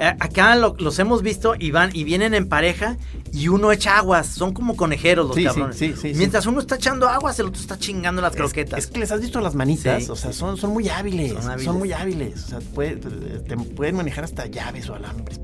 [0.00, 2.96] Eh, acá lo- los hemos visto y van y vienen en pareja
[3.32, 4.28] y uno echa aguas.
[4.28, 5.76] Son como conejeros los cabrones.
[5.76, 6.12] sí, sí.
[6.14, 8.78] Mientras uno está echando aguas, el otro está chingando las croquetas.
[8.78, 11.50] Es, que les has visto las manitas, o sea, son, son muy hábiles, Son son,
[11.52, 11.74] hábiles.
[11.74, 12.44] muy hábiles.
[12.44, 15.40] O sea, puede- te pueden manejar hasta llaves o alambres,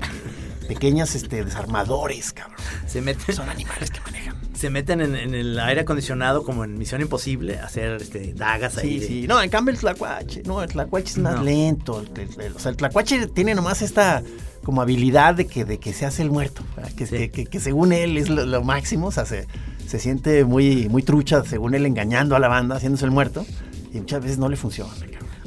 [0.67, 2.57] pequeñas este, desarmadores, cabrón.
[2.87, 4.35] se meten, Son animales que manejan.
[4.53, 8.77] se meten en, en el aire acondicionado como en Misión Imposible, a hacer este, dagas
[8.77, 8.93] ahí.
[8.93, 9.27] Sí, de- sí.
[9.27, 11.43] No, en cambio el tlacuache, no, el tlacuache es más No.
[11.43, 12.01] lento.
[12.01, 14.23] el- el- el- o sea, el tlacuache tiene nomás esta
[14.63, 16.63] como habilidad de que, de que se hace el muerto,
[16.97, 17.15] que, Sí.
[17.17, 19.47] que, que- que según él es lo, lo máximo, o sea, se,
[19.87, 23.45] se siente muy, muy trucha, según él engañando a la banda, haciéndose el muerto,
[23.93, 24.91] y muchas veces no le funciona.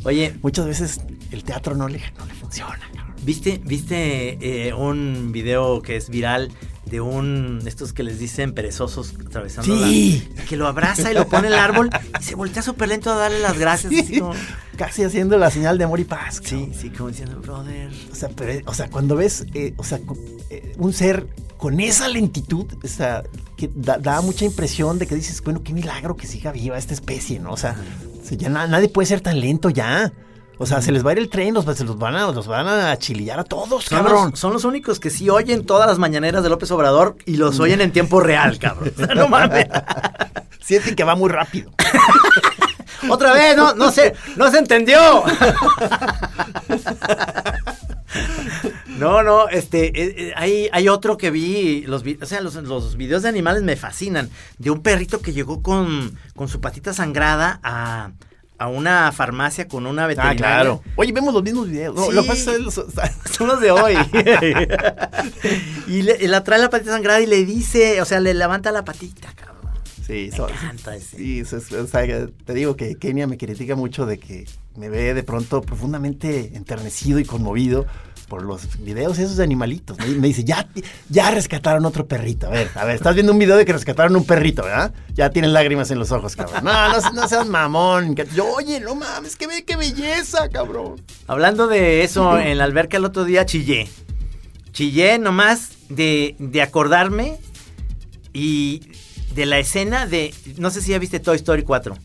[0.05, 1.01] Oye, Muchas veces
[1.33, 2.79] el teatro no le, no le funciona.
[3.29, 6.51] ¿Viste, viste eh, un video que es viral
[6.87, 10.27] de un estos que les dicen perezosos atravesando Sí.
[10.35, 13.11] la- que lo abraza y lo pone en el árbol y se voltea súper lento
[13.13, 13.93] a darle las gracias.
[13.93, 14.33] así como-
[14.79, 16.41] Casi haciendo la señal de amor y paz.
[16.43, 17.91] sí, sí, como diciendo, brother.
[18.11, 20.01] O sea, pero, o sea, cuando ves, eh, o sea,
[20.49, 21.27] eh, un ser
[21.59, 23.25] con esa lentitud, o sea,
[23.59, 26.95] que da, da mucha impresión de que dices, bueno, qué milagro que siga viva esta
[26.95, 27.51] especie, ¿no?
[27.53, 27.77] O sea,
[28.23, 30.13] o sea, ya na- nadie puede ser tan lento ya.
[30.59, 32.49] O sea, se les va a ir el tren, los, se los van a, los
[32.49, 34.31] van a chilillar a todos, Son cabrón.
[34.33, 37.61] los, son los únicos que sí oyen todas las mañaneras de López Obrador y los
[37.61, 38.93] oyen en tiempo real, cabrón.
[38.97, 39.67] O sea, no mames.
[40.61, 41.71] Sienten que va muy rápido.
[43.09, 45.23] Otra vez, no, no se, no se entendió.
[48.99, 52.97] No, no, este, eh, eh, hay, hay otro que vi, los, o sea, los, los
[52.97, 54.29] videos de animales me fascinan,
[54.59, 58.11] de un perrito que llegó con, con su patita sangrada a,
[58.59, 60.37] a una farmacia con una Ah, veterinaria.
[60.39, 60.83] claro.
[60.97, 61.95] Oye, vemos los mismos videos.
[61.95, 62.13] No, Sí.
[62.13, 62.75] Lo que pasa es los-
[63.31, 63.95] Son los de hoy.
[65.87, 68.73] y, le- y la trae la patita sangrada y le dice, o sea, le levanta
[68.73, 69.73] la patita, cabrón.
[70.07, 71.17] Sí, Me son- encanta ese.
[71.17, 74.47] Sí, o sea, te digo que Kenia me critica mucho de que
[74.77, 77.87] me ve de pronto profundamente enternecido y conmovido
[78.29, 79.99] por los videos esos de animalitos.
[79.99, 80.69] Me, me dice, ya,
[81.09, 82.47] ya rescataron otro perrito.
[82.47, 84.93] A ver, a ver, estás viendo un video de que rescataron un perrito, ¿verdad?
[85.15, 86.63] Ya tienes lágrimas en los ojos, cabrón.
[86.63, 88.15] No, no, no seas mamón.
[88.35, 91.01] Yo, oye, no mames, qué belleza, cabrón.
[91.27, 93.89] Hablando de eso, en la alberca el otro día chillé.
[94.73, 97.39] Chillé nomás de, de acordarme
[98.33, 98.83] y
[99.35, 100.35] de la escena de...
[100.57, 101.97] No sé si ya viste Toy Story 4.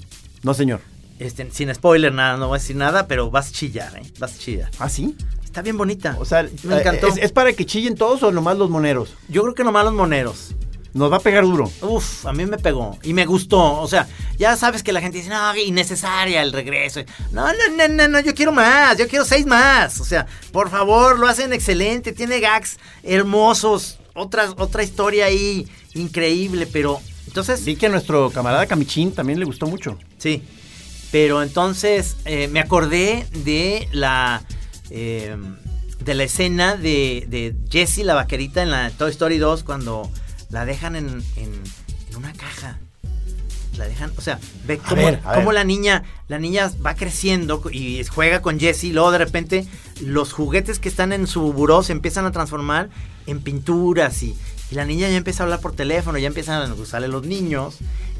[0.43, 0.81] No, señor.
[1.19, 4.03] Este, sin spoiler, nada, no voy a decir nada, pero vas a chillar, ¿eh?
[4.19, 4.71] Vas a chillar.
[4.79, 5.15] ¿Ah, sí?
[5.53, 6.17] Está bien bonita.
[6.19, 7.05] O sea, me encantó.
[7.09, 9.13] ¿es, es para que chillen todos o nomás los moneros?
[9.29, 10.55] Yo creo que nomás los moneros.
[10.95, 11.71] Nos va a pegar duro.
[11.81, 13.79] Uf, a mí me pegó y me gustó.
[13.79, 14.07] O sea,
[14.39, 17.01] ya sabes que la gente dice, no, innecesaria el regreso.
[17.31, 20.01] No, no, no, no, no, yo quiero más, yo quiero seis más.
[20.01, 26.65] O sea, por favor, lo hacen excelente, tiene gags hermosos, otra, otra historia ahí increíble,
[26.65, 29.99] pero entonces, Vi que a nuestro camarada Camichín también le gustó mucho.
[30.17, 30.41] sí,
[31.11, 34.41] pero entonces eh, me acordé de la...
[34.93, 35.35] eh,
[35.99, 40.09] de la escena de, de Jessie, la vaquerita, en la Toy Story 2, cuando
[40.49, 41.61] la dejan en, en-
[42.09, 42.79] en una caja.
[43.77, 48.03] La dejan, o sea, ve cómo, ver, cómo la niña, la niña va creciendo y
[48.05, 49.65] juega con Jessie, y luego de repente
[49.99, 52.89] los juguetes que están en su buró se empiezan a transformar
[53.25, 54.35] en pinturas y,
[54.69, 57.77] y la niña ya empieza a hablar por teléfono, ya empiezan a usarle los niños,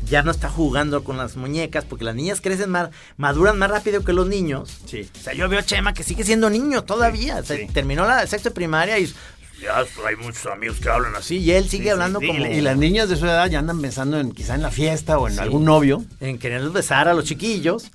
[0.10, 4.04] ya no está jugando con las muñecas porque las niñas crecen más, maduran más rápido
[4.04, 4.70] que los niños.
[4.86, 5.10] Sí.
[5.20, 7.38] O sea, yo veo a Chema que sigue siendo niño todavía.
[7.38, 7.68] O sea, sí.
[7.74, 9.14] terminó la sexto de primaria y
[9.62, 12.76] ya hay muchos amigos que hablan así y él sigue hablando Sí, como Y las
[12.78, 15.40] niñas de su edad ya andan pensando en quizá en la fiesta o en Sí.
[15.40, 16.04] algún novio.
[16.20, 17.86] en querer besar a los chiquillos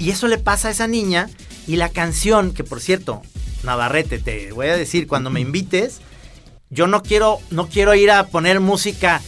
[0.00, 1.28] y eso le pasa a esa niña
[1.68, 3.22] y la canción que por cierto
[3.62, 6.00] Navarrete te voy a decir cuando me invites
[6.70, 9.22] yo no quiero no quiero ir a poner música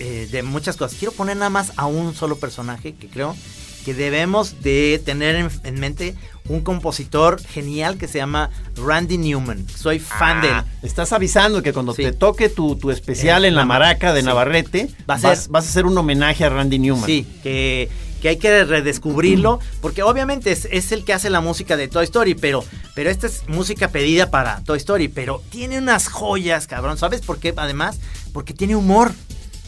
[0.00, 3.36] eh, de muchas cosas quiero poner nada más a un solo personaje que creo
[3.84, 6.14] que debemos de tener en, en mente
[6.48, 11.62] un compositor genial que se llama Randy Newman soy fan de él Ah, Estás avisando
[11.62, 12.02] que cuando Sí.
[12.02, 14.26] te toque tu, tu especial Eh, en la maraca de sí.
[14.26, 17.06] Navarrete, Va a vas a hacer un homenaje a Randy Newman.
[17.06, 17.88] Sí, que,
[18.20, 22.04] que hay que redescubrirlo, porque obviamente es, es el que hace la música de Toy
[22.04, 22.62] Story, pero,
[22.94, 26.98] pero esta es música pedida para Toy Story, pero tiene unas joyas, cabrón.
[26.98, 27.54] ¿Sabes por qué?
[27.56, 27.98] Además,
[28.34, 29.12] porque tiene humor.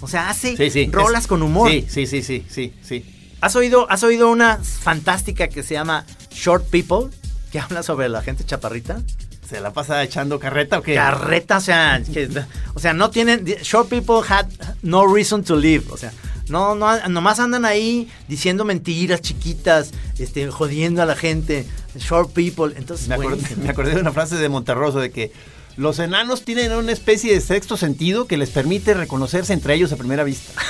[0.03, 0.91] O sea, hace Sí, sí.
[0.93, 1.71] rolas Es- con humor.
[1.71, 3.35] Sí, sí, sí, sí, sí, sí.
[3.41, 7.09] ¿Has oído, ¿Has oído una fantástica que se llama Short People?
[7.51, 9.01] Que habla sobre la gente chaparrita.
[9.49, 10.95] ¿Se la pasa echando carreta o qué?
[10.95, 12.29] Carreta, o sea, que-
[12.75, 13.45] o sea, no tienen.
[13.45, 14.47] Short people had
[14.83, 15.85] no reason to live.
[15.91, 16.13] O sea,
[16.49, 21.65] No, no, nomás andan ahí diciendo mentiras chiquitas, este, jodiendo a la gente,
[21.97, 22.75] short people.
[22.77, 25.33] Entonces, Me acordé, me acordé de una frase de Monterroso de que
[25.77, 29.97] los enanos tienen una especie de sexto sentido que les permite reconocerse entre ellos a
[29.97, 30.53] primera vista.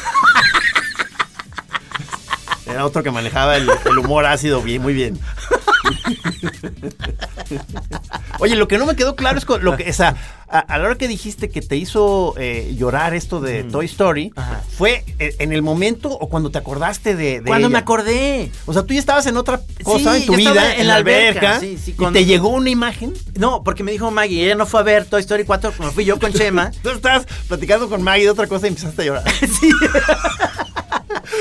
[2.67, 5.19] Era otro que manejaba el, el humor ácido bien, muy bien.
[8.39, 10.17] Oye, lo que no me quedó claro es con lo que, o sea,
[10.49, 14.33] a, a la hora que dijiste que te hizo eh, llorar esto de Toy Story,
[14.37, 14.61] Ajá.
[14.77, 18.51] ¿fue eh, en el momento o cuando te acordaste de, de Cuando me acordé.
[18.67, 21.61] O sea, tú ya estabas en otra cosa Sí, en tu vida, en, la alberca,
[21.61, 23.15] sí, sí, y cuando- te llegó una imagen.
[23.39, 26.05] No, porque me dijo Maggie, ella no fue a ver Toy Story 4, como fui
[26.05, 26.71] yo con Chema.
[26.83, 29.25] Tú estabas platicando con Maggie de otra cosa y empezaste a llorar.
[29.41, 29.71] sí.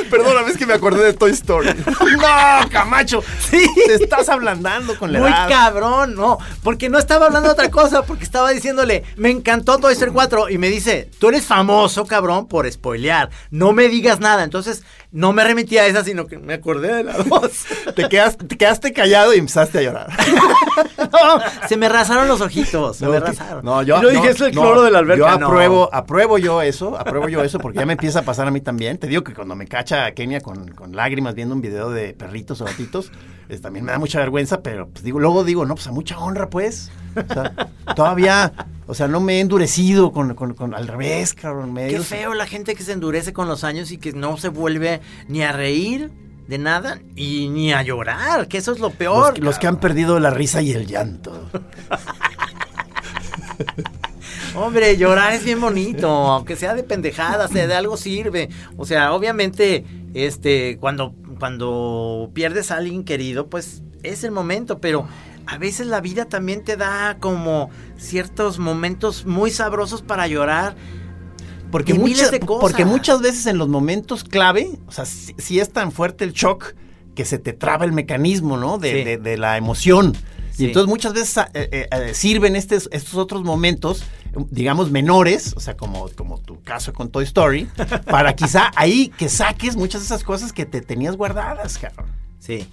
[0.10, 1.70] Perdóname, es que me acordé de Toy Story.
[1.86, 3.24] ¡No, Camacho!
[3.40, 3.66] Sí.
[3.88, 5.50] Te estás ablandando con la Muy edad.
[5.50, 9.94] cabrón, no, porque no estaba hablando de otra cosa, porque estaba diciéndole, me encantó Toy
[9.94, 14.44] Story 4 y me dice, tú eres famoso, cabrón, por spoilear, no me digas nada,
[14.44, 17.52] entonces no me remití a esa, sino que me acordé de la dos.
[17.96, 20.08] Te quedaste, te quedaste callado y empezaste a llorar.
[21.12, 23.66] No, se me rasaron los ojitos, se me rasaron.
[23.66, 25.32] No, yo Y luego dije, es el no, cloro de la alberca.
[25.32, 25.48] Yo No.
[25.48, 28.62] apruebo, apruebo yo eso, apruebo yo eso, porque ya me empieza a pasar a mí
[28.62, 28.98] también.
[28.98, 32.14] Te digo que cuando me cacha a Kenia con, con lágrimas viendo un video de
[32.14, 33.12] perritos o gatitos,
[33.50, 36.20] es, también me da mucha vergüenza, pero pues digo, luego digo, no, pues a mucha
[36.20, 36.92] honra, pues.
[37.16, 37.52] O sea,
[37.96, 38.54] todavía,
[38.86, 41.74] o sea, no me he endurecido con, con- con- al revés, cabrón.
[41.74, 44.38] Me he Qué feo la gente que se endurece con los años y que no
[44.38, 46.12] se vuelve ni a reír
[46.48, 49.40] de nada y ni a llorar, que eso es lo peor.
[49.40, 51.50] Los, los que han perdido la risa y el llanto.
[54.56, 58.50] Hombre, llorar es bien bonito, aunque sea de pendejada, sea de algo sirve.
[58.78, 65.08] O sea, obviamente, este, cuando, cuando pierdes a alguien querido, pues es el momento, pero
[65.46, 70.76] a veces la vida también te da como ciertos momentos muy sabrosos para llorar.
[71.72, 76.26] Porque, muchas, porque muchas veces en los momentos clave, o sea, si, es tan fuerte
[76.26, 76.74] el shock
[77.16, 78.78] que se te traba el mecanismo, ¿no?
[78.78, 79.04] De, Sí.
[79.06, 80.14] de- de la emoción.
[80.52, 80.64] Sí.
[80.64, 84.04] Y entonces muchas veces eh, eh, eh, sirven estes- estos otros momentos,
[84.50, 87.68] digamos, menores, o sea, como, como tu caso con Toy Story,
[88.06, 92.08] para quizá ahí que saques muchas de esas cosas que te tenías guardadas, cabrón.
[92.40, 92.68] Sí.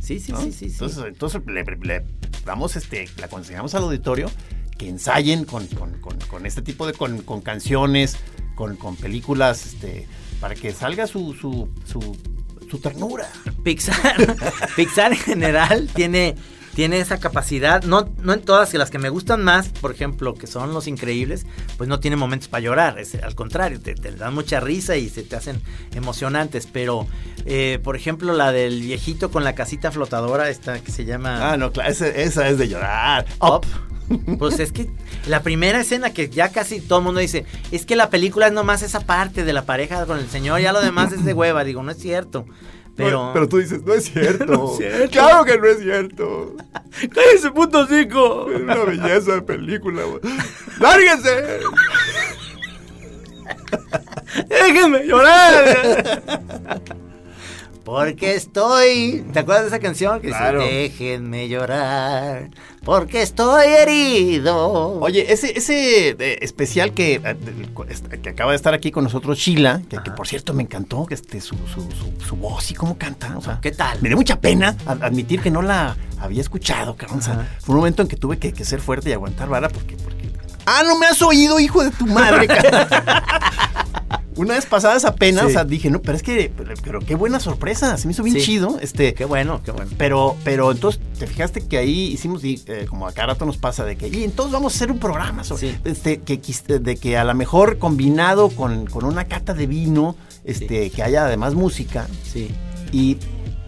[0.00, 0.40] Sí, sí, ¿no?
[0.40, 0.72] sí, sí, sí.
[0.72, 2.04] Entonces, entonces le, le
[2.46, 4.30] damos este, le aconsejamos al auditorio
[4.78, 8.16] que ensayen con, con- con- con este tipo de con, con canciones,
[8.54, 10.08] con, con películas, este,
[10.40, 12.16] para que salga su, su, su,
[12.70, 13.28] su ternura.
[13.62, 14.16] Pixar,
[14.76, 16.36] Pixar en general tiene,
[16.74, 20.34] tiene esa capacidad, no, no en todas, que las que me gustan más, por ejemplo,
[20.34, 21.46] que son los increíbles,
[21.76, 25.08] pues no tienen momentos para llorar, es, al contrario, te, te dan mucha risa y
[25.08, 25.60] se te hacen
[25.94, 27.06] emocionantes, pero
[27.44, 31.56] eh, por ejemplo la del viejito con la casita flotadora, esta que se llama Ah,
[31.56, 33.26] no, claro, esa, esa es de llorar.
[33.40, 33.66] Up.
[34.38, 34.90] Pues es que
[35.26, 38.52] la primera escena que ya casi todo el mundo dice, es que la película es
[38.52, 41.64] nomás esa parte de la pareja con el señor, ya lo demás es de hueva,
[41.64, 42.44] digo, no es cierto.
[42.96, 44.44] Pero, Pero tú dices, no es cierto.
[44.46, 45.10] No es cierto.
[45.10, 46.54] Claro que no es cierto.
[47.14, 48.50] ¡Cállese, puto cico!
[48.50, 50.02] Es una belleza de película.
[50.78, 51.30] ¡Lárguense!
[54.48, 56.90] ¡Déjenme llorar!
[57.84, 59.24] Porque estoy.
[59.32, 60.20] ¿Te acuerdas de esa canción?
[60.20, 60.60] Que Claro.
[60.62, 62.50] dice: Déjenme llorar.
[62.84, 65.00] Porque estoy herido.
[65.00, 69.82] Oye, ese, ese eh, especial que, eh, que acaba de estar aquí con nosotros, Sheila,
[69.88, 72.96] que, que por cierto me encantó que este, su, su, su- su voz y cómo
[72.98, 73.36] canta.
[73.36, 74.00] O sea, ¿Qué tal?
[74.00, 77.18] Me dio mucha pena ad- admitir que no la había escuchado, cabrón.
[77.18, 79.68] O sea, fue un momento en que tuve que, que ser fuerte y aguantar vara
[79.68, 80.30] porque, porque.
[80.66, 82.46] ¡Ah, no me has oído, hijo de tu madre!
[84.36, 85.46] Una vez pasada esa pena, Sí.
[85.46, 88.22] o sea, dije, no, pero es que, pero, pero qué buena sorpresa, se me hizo
[88.22, 88.42] bien Sí.
[88.42, 88.78] chido.
[88.80, 89.90] Este, Qué bueno, qué bueno.
[89.98, 93.84] pero, pero entonces, te fijaste que ahí hicimos, eh, como a cada rato nos pasa,
[93.84, 95.78] de que, y entonces vamos a hacer un programa sobre, Sí.
[95.84, 96.40] este, que,
[96.80, 101.24] de que a lo mejor combinado con, con una cata de vino, este, que haya
[101.26, 102.50] además música, Sí.
[102.90, 103.18] y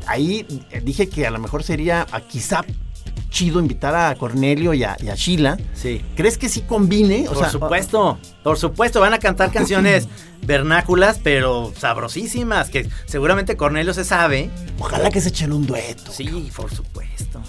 [0.07, 2.65] ahí eh, dije que a lo mejor sería ah, quizá
[3.35, 5.59] chido invitar a Cornelio y a, y a Sheila.
[5.75, 6.01] Sí.
[6.15, 7.25] ¿Crees que sí combine?
[7.29, 10.07] O por sea, supuesto, por supuesto, van a cantar canciones
[10.43, 14.51] vernáculas, pero sabrosísimas, que seguramente Cornelio se sabe.
[14.79, 16.13] Ojalá que se echen un dueto.
[16.13, 17.43] Sí, por supuesto.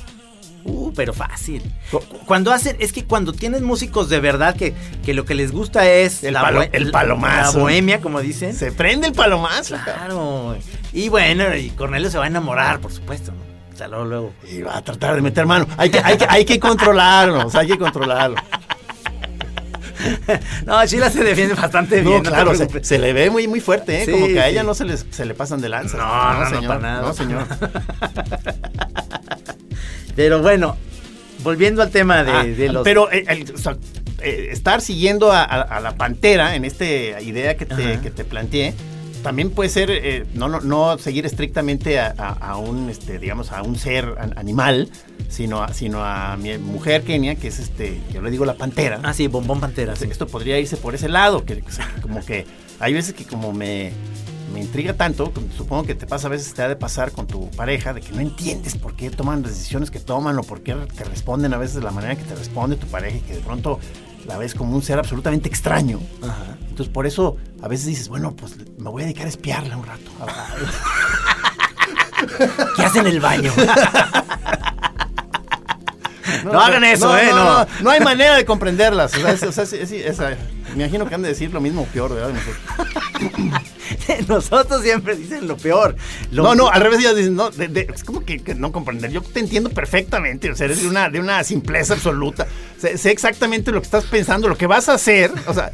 [0.63, 1.61] Uh, pero fácil.
[2.25, 4.73] Cuando hacen, es que cuando tienes músicos de verdad que,
[5.05, 7.57] que lo que les gusta es El palo- el palomazo.
[7.59, 8.55] La bohemia, como dicen.
[8.55, 9.75] Se prende el palomazo.
[9.83, 10.57] Claro.
[10.91, 13.31] Y bueno, y Cornelio se va a enamorar, por supuesto.
[13.31, 13.54] ¿no?
[13.75, 14.33] O sea, luego, luego.
[14.49, 15.67] Y va a tratar de meter mano.
[15.75, 18.37] Hay que, hay que, hay que controlarlo, o sea, hay que controlarlo.
[20.65, 22.21] No, Sheila se defiende bastante bien.
[22.21, 24.05] No, claro, se, le ve muy, muy fuerte, ¿eh?
[24.05, 24.67] Sí, Como que a ella sí.
[24.67, 25.97] no se, les, se le pasan de lanza.
[25.97, 26.67] No, no, no, señor.
[26.67, 27.01] para nada.
[27.01, 27.47] No, señor.
[30.15, 30.77] Pero bueno,
[31.43, 32.83] volviendo al tema de, Ah, de los.
[32.83, 33.77] Pero eh, el- o sea,
[34.21, 38.23] eh, estar siguiendo a, a- a la pantera en esta idea que te, que te
[38.25, 38.73] planteé,
[39.25, 43.51] también puede ser eh, no, no, no seguir estrictamente a, a- a un, este, digamos,
[43.51, 44.87] a un ser an- animal,
[45.29, 48.99] sino a, sino a mi mujer Kenia, que es este, yo le digo la pantera.
[49.01, 49.95] Ah, sí, bombón pantera.
[49.95, 50.05] sí.
[50.11, 51.63] Esto podría irse por ese lado, que,
[52.03, 52.45] como que
[52.79, 53.91] hay veces que como me,
[54.53, 57.49] me intriga tanto, supongo que te pasa a veces, te ha de pasar con tu
[57.49, 60.75] pareja, de que no entiendes por qué toman las decisiones que toman o por qué
[60.95, 63.41] te responden a veces de la manera que te responde tu pareja y que de
[63.41, 63.79] pronto
[64.25, 65.99] la ves como un ser absolutamente extraño.
[66.23, 66.57] Ajá.
[66.69, 69.85] Entonces por eso a veces dices, bueno, pues me voy a dedicar a espiarla un
[69.85, 70.11] rato.
[72.75, 73.51] ¿Qué hacen en el baño?
[76.43, 77.27] No hagan eso, ¿eh?
[77.29, 77.43] No, No.
[77.59, 79.13] no, no hay manera de comprenderlas.
[79.15, 80.19] O sea, es- o sea, sí, sí, es-
[80.75, 82.33] me imagino que han de decir lo mismo o peor, ¿verdad?
[84.27, 84.81] Nosotros.
[84.83, 85.95] Siempre dicen lo peor.
[86.31, 88.71] Lo- No, no, al revés ellas dicen, no, de- de- es como que, que no
[88.71, 89.11] comprender.
[89.11, 92.47] Yo te entiendo perfectamente, o sea, eres de una, de una simpleza absoluta.
[92.79, 95.31] Sé, sé exactamente lo que estás pensando, lo que vas a hacer.
[95.47, 95.71] O sea,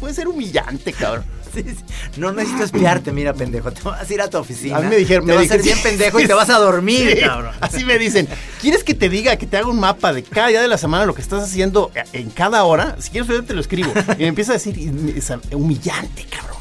[0.00, 1.24] puede ser humillante, cabrón.
[1.54, 1.76] Sí, sí.
[2.18, 3.72] No necesito espiarte, mira, pendejo.
[3.72, 4.76] Te vas a ir a tu oficina.
[4.76, 6.58] A mí me dijeron, Te me vas a dijeron- bien pendejo y te vas a
[6.58, 7.54] dormir, cabrón.
[7.62, 8.28] Así me dicen,
[8.60, 11.06] ¿quieres que te diga, que te haga un mapa de cada día de la semana
[11.06, 12.96] lo que estás haciendo en cada hora?
[13.00, 13.90] Si quieres, yo te lo escribo.
[14.18, 14.76] Y me empieza a decir,
[15.52, 16.55] humillante, cabrón.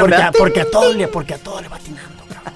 [0.00, 2.54] Porque, a, porque a todo le, porque a todo le va atinando, cabrón.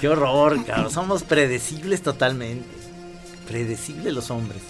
[0.00, 0.90] Qué horror, cabrón.
[0.90, 2.68] Somos predecibles totalmente.
[3.46, 4.62] Predecibles los hombres.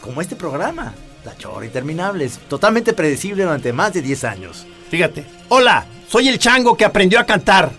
[0.00, 0.94] Como este programa.
[1.24, 2.24] La chora interminable.
[2.24, 4.66] Es totalmente predecible durante más de 10 años.
[4.90, 5.26] Fíjate.
[5.48, 7.70] Hola, soy el chango que aprendió a cantar.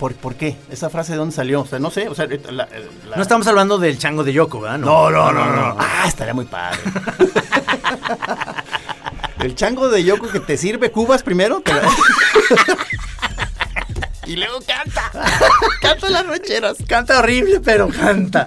[0.00, 0.56] ¿Por, por qué?
[0.70, 1.60] ¿Esa frase de dónde salió?
[1.60, 2.08] O sea, no sé.
[2.08, 2.66] O sea, la-
[3.06, 4.78] la- No estamos hablando del chango de Yoko, ¿verdad?
[4.78, 5.76] No, no, no, no.
[5.78, 6.78] Ah, estaría muy padre.
[9.40, 11.60] El chango de Yoko que te sirve cubas primero.
[11.60, 11.82] te la-
[14.26, 15.10] y luego canta.
[15.82, 16.76] Canta las rancheras.
[16.86, 18.46] Canta horrible, pero canta.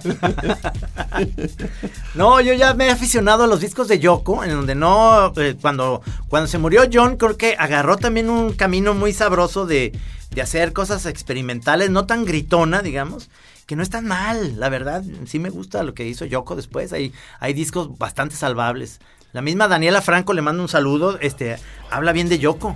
[2.16, 5.56] no, yo ya me he aficionado a los discos de Yoko, en donde no, eh,
[5.60, 9.92] cuando, cuando se murió John, creo que agarró también un camino muy sabroso de,
[10.34, 13.30] de hacer cosas experimentales, no tan gritona, digamos,
[13.66, 16.92] que no es tan mal, la verdad, sí me gusta lo que hizo Yoko después,
[16.94, 19.00] hay, hay discos bastante salvables.
[19.32, 21.56] La misma Daniela Franco le manda un saludo, este,
[21.90, 22.76] habla bien de Yoko.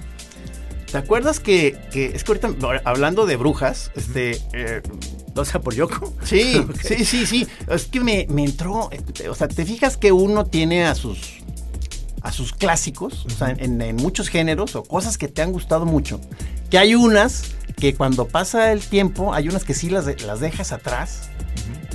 [0.91, 4.81] ¿Te acuerdas que, que es que ahorita hablando de brujas, este, eh,
[5.35, 6.13] O sea, por Yoko.
[6.23, 7.45] Sí, sí, sí, sí.
[7.69, 8.89] Es que me, me entró.
[8.91, 11.39] eh, O sea, te fijas que uno tiene a sus
[12.23, 15.85] a sus clásicos, o sea, en, en muchos géneros o cosas que te han gustado
[15.85, 16.19] mucho.
[16.69, 20.39] Que hay unas que cuando pasa el tiempo, hay unas que sí las, de- las
[20.39, 21.29] dejas atrás,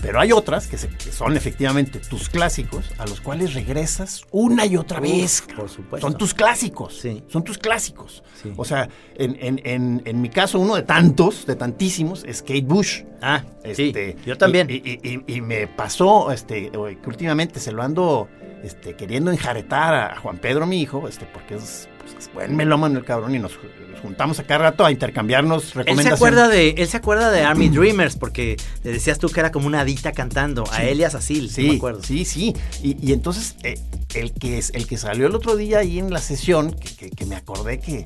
[0.00, 4.64] pero hay otras que, se- que son efectivamente tus clásicos, a los cuales regresas una
[4.64, 5.44] y otra vez.
[5.56, 6.06] por supuesto.
[6.08, 6.98] Son tus clásicos.
[7.00, 7.22] Sí.
[7.28, 8.22] Son tus clásicos.
[8.40, 8.52] Sí.
[8.56, 12.62] O sea, en, en- en- en mi caso, uno de tantos, de tantísimos, es Kate
[12.62, 13.02] Bush.
[13.20, 14.68] Ah, Este, sí, yo también.
[14.70, 18.28] Y, y- y- y me pasó este, que últimamente se lo ando
[18.62, 22.98] este, queriendo enjaretar a Juan Pedro, mi hijo, este, porque es, pues, es buen melómano
[23.00, 23.52] el cabrón y nos,
[23.92, 26.16] nos juntamos a cada rato a intercambiarnos Él se recomendaciones.
[26.18, 29.66] acuerda de, él se acuerda de Army Dreamers porque le decías tú que era como
[29.66, 32.02] una adita cantando a Elias Asil, sí, Sí, me acuerdo.
[32.02, 32.54] sí, sí.
[32.82, 33.78] Y, y entonces, eh,
[34.14, 37.10] el, que es, el que salió el otro día ahí en la sesión, que, que-
[37.10, 38.04] que me acordé que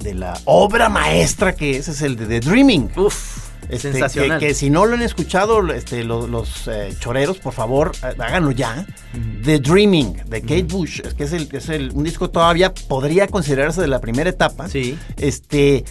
[0.00, 2.90] de la obra maestra que es, es el de The Dreaming.
[2.96, 3.38] Uf,
[3.68, 4.38] Este, sensacional.
[4.38, 8.14] Que, que si no lo han escuchado este, lo- los, eh, choreros, por favor, eh,
[8.18, 8.86] háganlo ya.
[9.44, 13.26] The Dreaming, de Kate Bush, es que es, el, es el- un disco todavía podría
[13.28, 14.68] considerarse de la primera etapa.
[14.68, 14.98] Sí.
[15.16, 15.84] Este,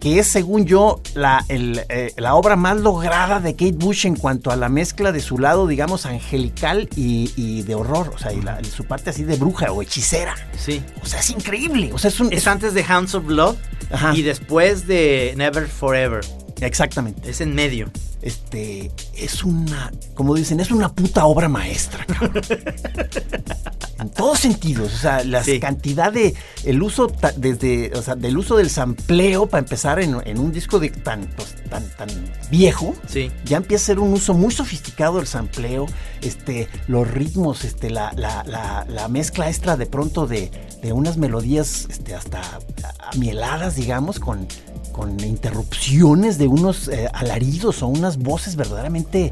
[0.00, 4.16] que es, según yo, la, el, eh, la obra más lograda de Kate Bush en
[4.16, 8.10] cuanto a la mezcla de su lado, digamos, angelical y, y de horror.
[8.14, 10.34] O sea, y la- su parte así de bruja o hechicera.
[10.56, 10.82] Sí.
[11.02, 11.90] O sea, es increíble.
[11.92, 12.32] O sea, es un.
[12.32, 13.56] Es antes de Hounds of Blood
[13.90, 14.14] Ajá.
[14.16, 16.20] y después de Never Forever.
[16.60, 17.30] Exactamente.
[17.30, 17.90] Es en medio.
[18.22, 22.42] este, es una, como dicen, es una puta obra maestra, cabrón.
[23.98, 25.58] En todos sentidos, o sea, la Sí.
[25.60, 26.34] cantidad de,
[26.64, 30.78] el uso, desde, o sea, del uso del sampleo para empezar en, en un disco
[30.78, 32.08] de tan, pues, tan, tan
[32.50, 33.30] viejo, Sí.
[33.44, 35.86] ya empieza a ser un uso muy sofisticado del sampleo,
[36.22, 40.50] este, los ritmos, este, la, la, la, la mezcla extra de pronto de,
[40.82, 42.40] de unas melodías este, hasta
[43.12, 44.46] amieladas, digamos, con,
[44.92, 49.30] con interrupciones de unos eh, alaridos o unas voces verdaderamente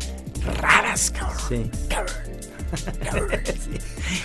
[0.61, 1.39] raras, cabrón.
[1.49, 1.71] Sí.
[1.89, 2.17] Cabrón,
[3.05, 3.29] cabrón.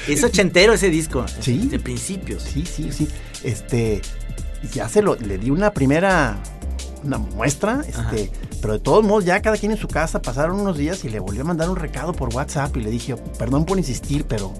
[0.05, 0.13] Sí.
[0.13, 1.25] Es ochentero ese disco.
[1.39, 1.67] Sí.
[1.67, 2.43] De principios.
[2.43, 3.07] Sí, sí, sí.
[3.43, 4.01] Este,
[4.71, 6.37] ya se lo, le di una primera,
[7.03, 8.31] una muestra, este,
[8.61, 11.19] pero de todos modos ya cada quien en su casa pasaron unos días y le
[11.19, 14.53] volvió a mandar un recado por WhatsApp y le dije, perdón por insistir, pero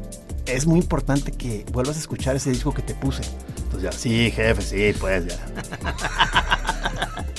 [0.46, 3.24] es muy importante que vuelvas a escuchar ese disco que te puse.
[3.58, 5.38] Entonces ya, sí, jefe, sí, pues ya.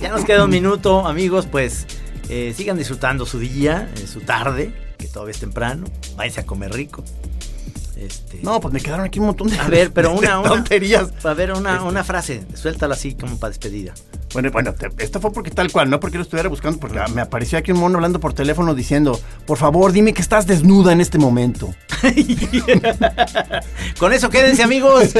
[0.00, 1.86] Ya nos queda un minuto, amigos, pues
[2.30, 5.86] eh, sigan disfrutando su día, eh, su tarde, que todavía es temprano.
[6.16, 7.04] Váyanse a comer rico.
[8.00, 11.08] Este, No, pues me quedaron aquí un montón de, a ver, pero una, una tonterías.
[11.22, 11.84] A ver, una, Este.
[11.84, 13.92] una frase, suéltala así como para despedida.
[14.32, 17.20] Bueno, bueno, te- esto fue porque tal cual, no porque lo estuviera buscando, porque me
[17.20, 21.00] apareció aquí un mono hablando por teléfono diciendo, por favor, dime que estás desnuda en
[21.02, 21.74] este momento.
[23.98, 25.10] Con eso quédense amigos.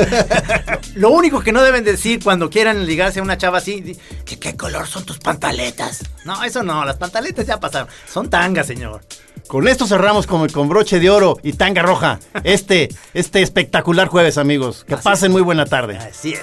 [0.95, 4.57] Lo único que no deben decir cuando quieran ligarse a una chava así, ¿qué, qué
[4.57, 6.03] color son tus pantaletas?
[6.25, 7.89] No, eso no, las pantaletas ya pasaron.
[8.11, 9.03] Son tangas, señor.
[9.47, 12.19] Con esto cerramos como con broche de oro y tanga roja.
[12.45, 14.85] Este, este espectacular jueves, amigos.
[14.85, 15.99] Que Así pasen muy buena tarde.
[15.99, 16.41] Así es.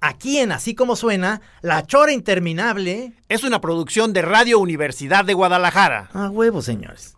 [0.00, 3.12] Aquí en Así como suena, La Chora Interminable.
[3.28, 6.08] Es una producción de Radio Universidad de Guadalajara.
[6.12, 7.17] A huevo, señores.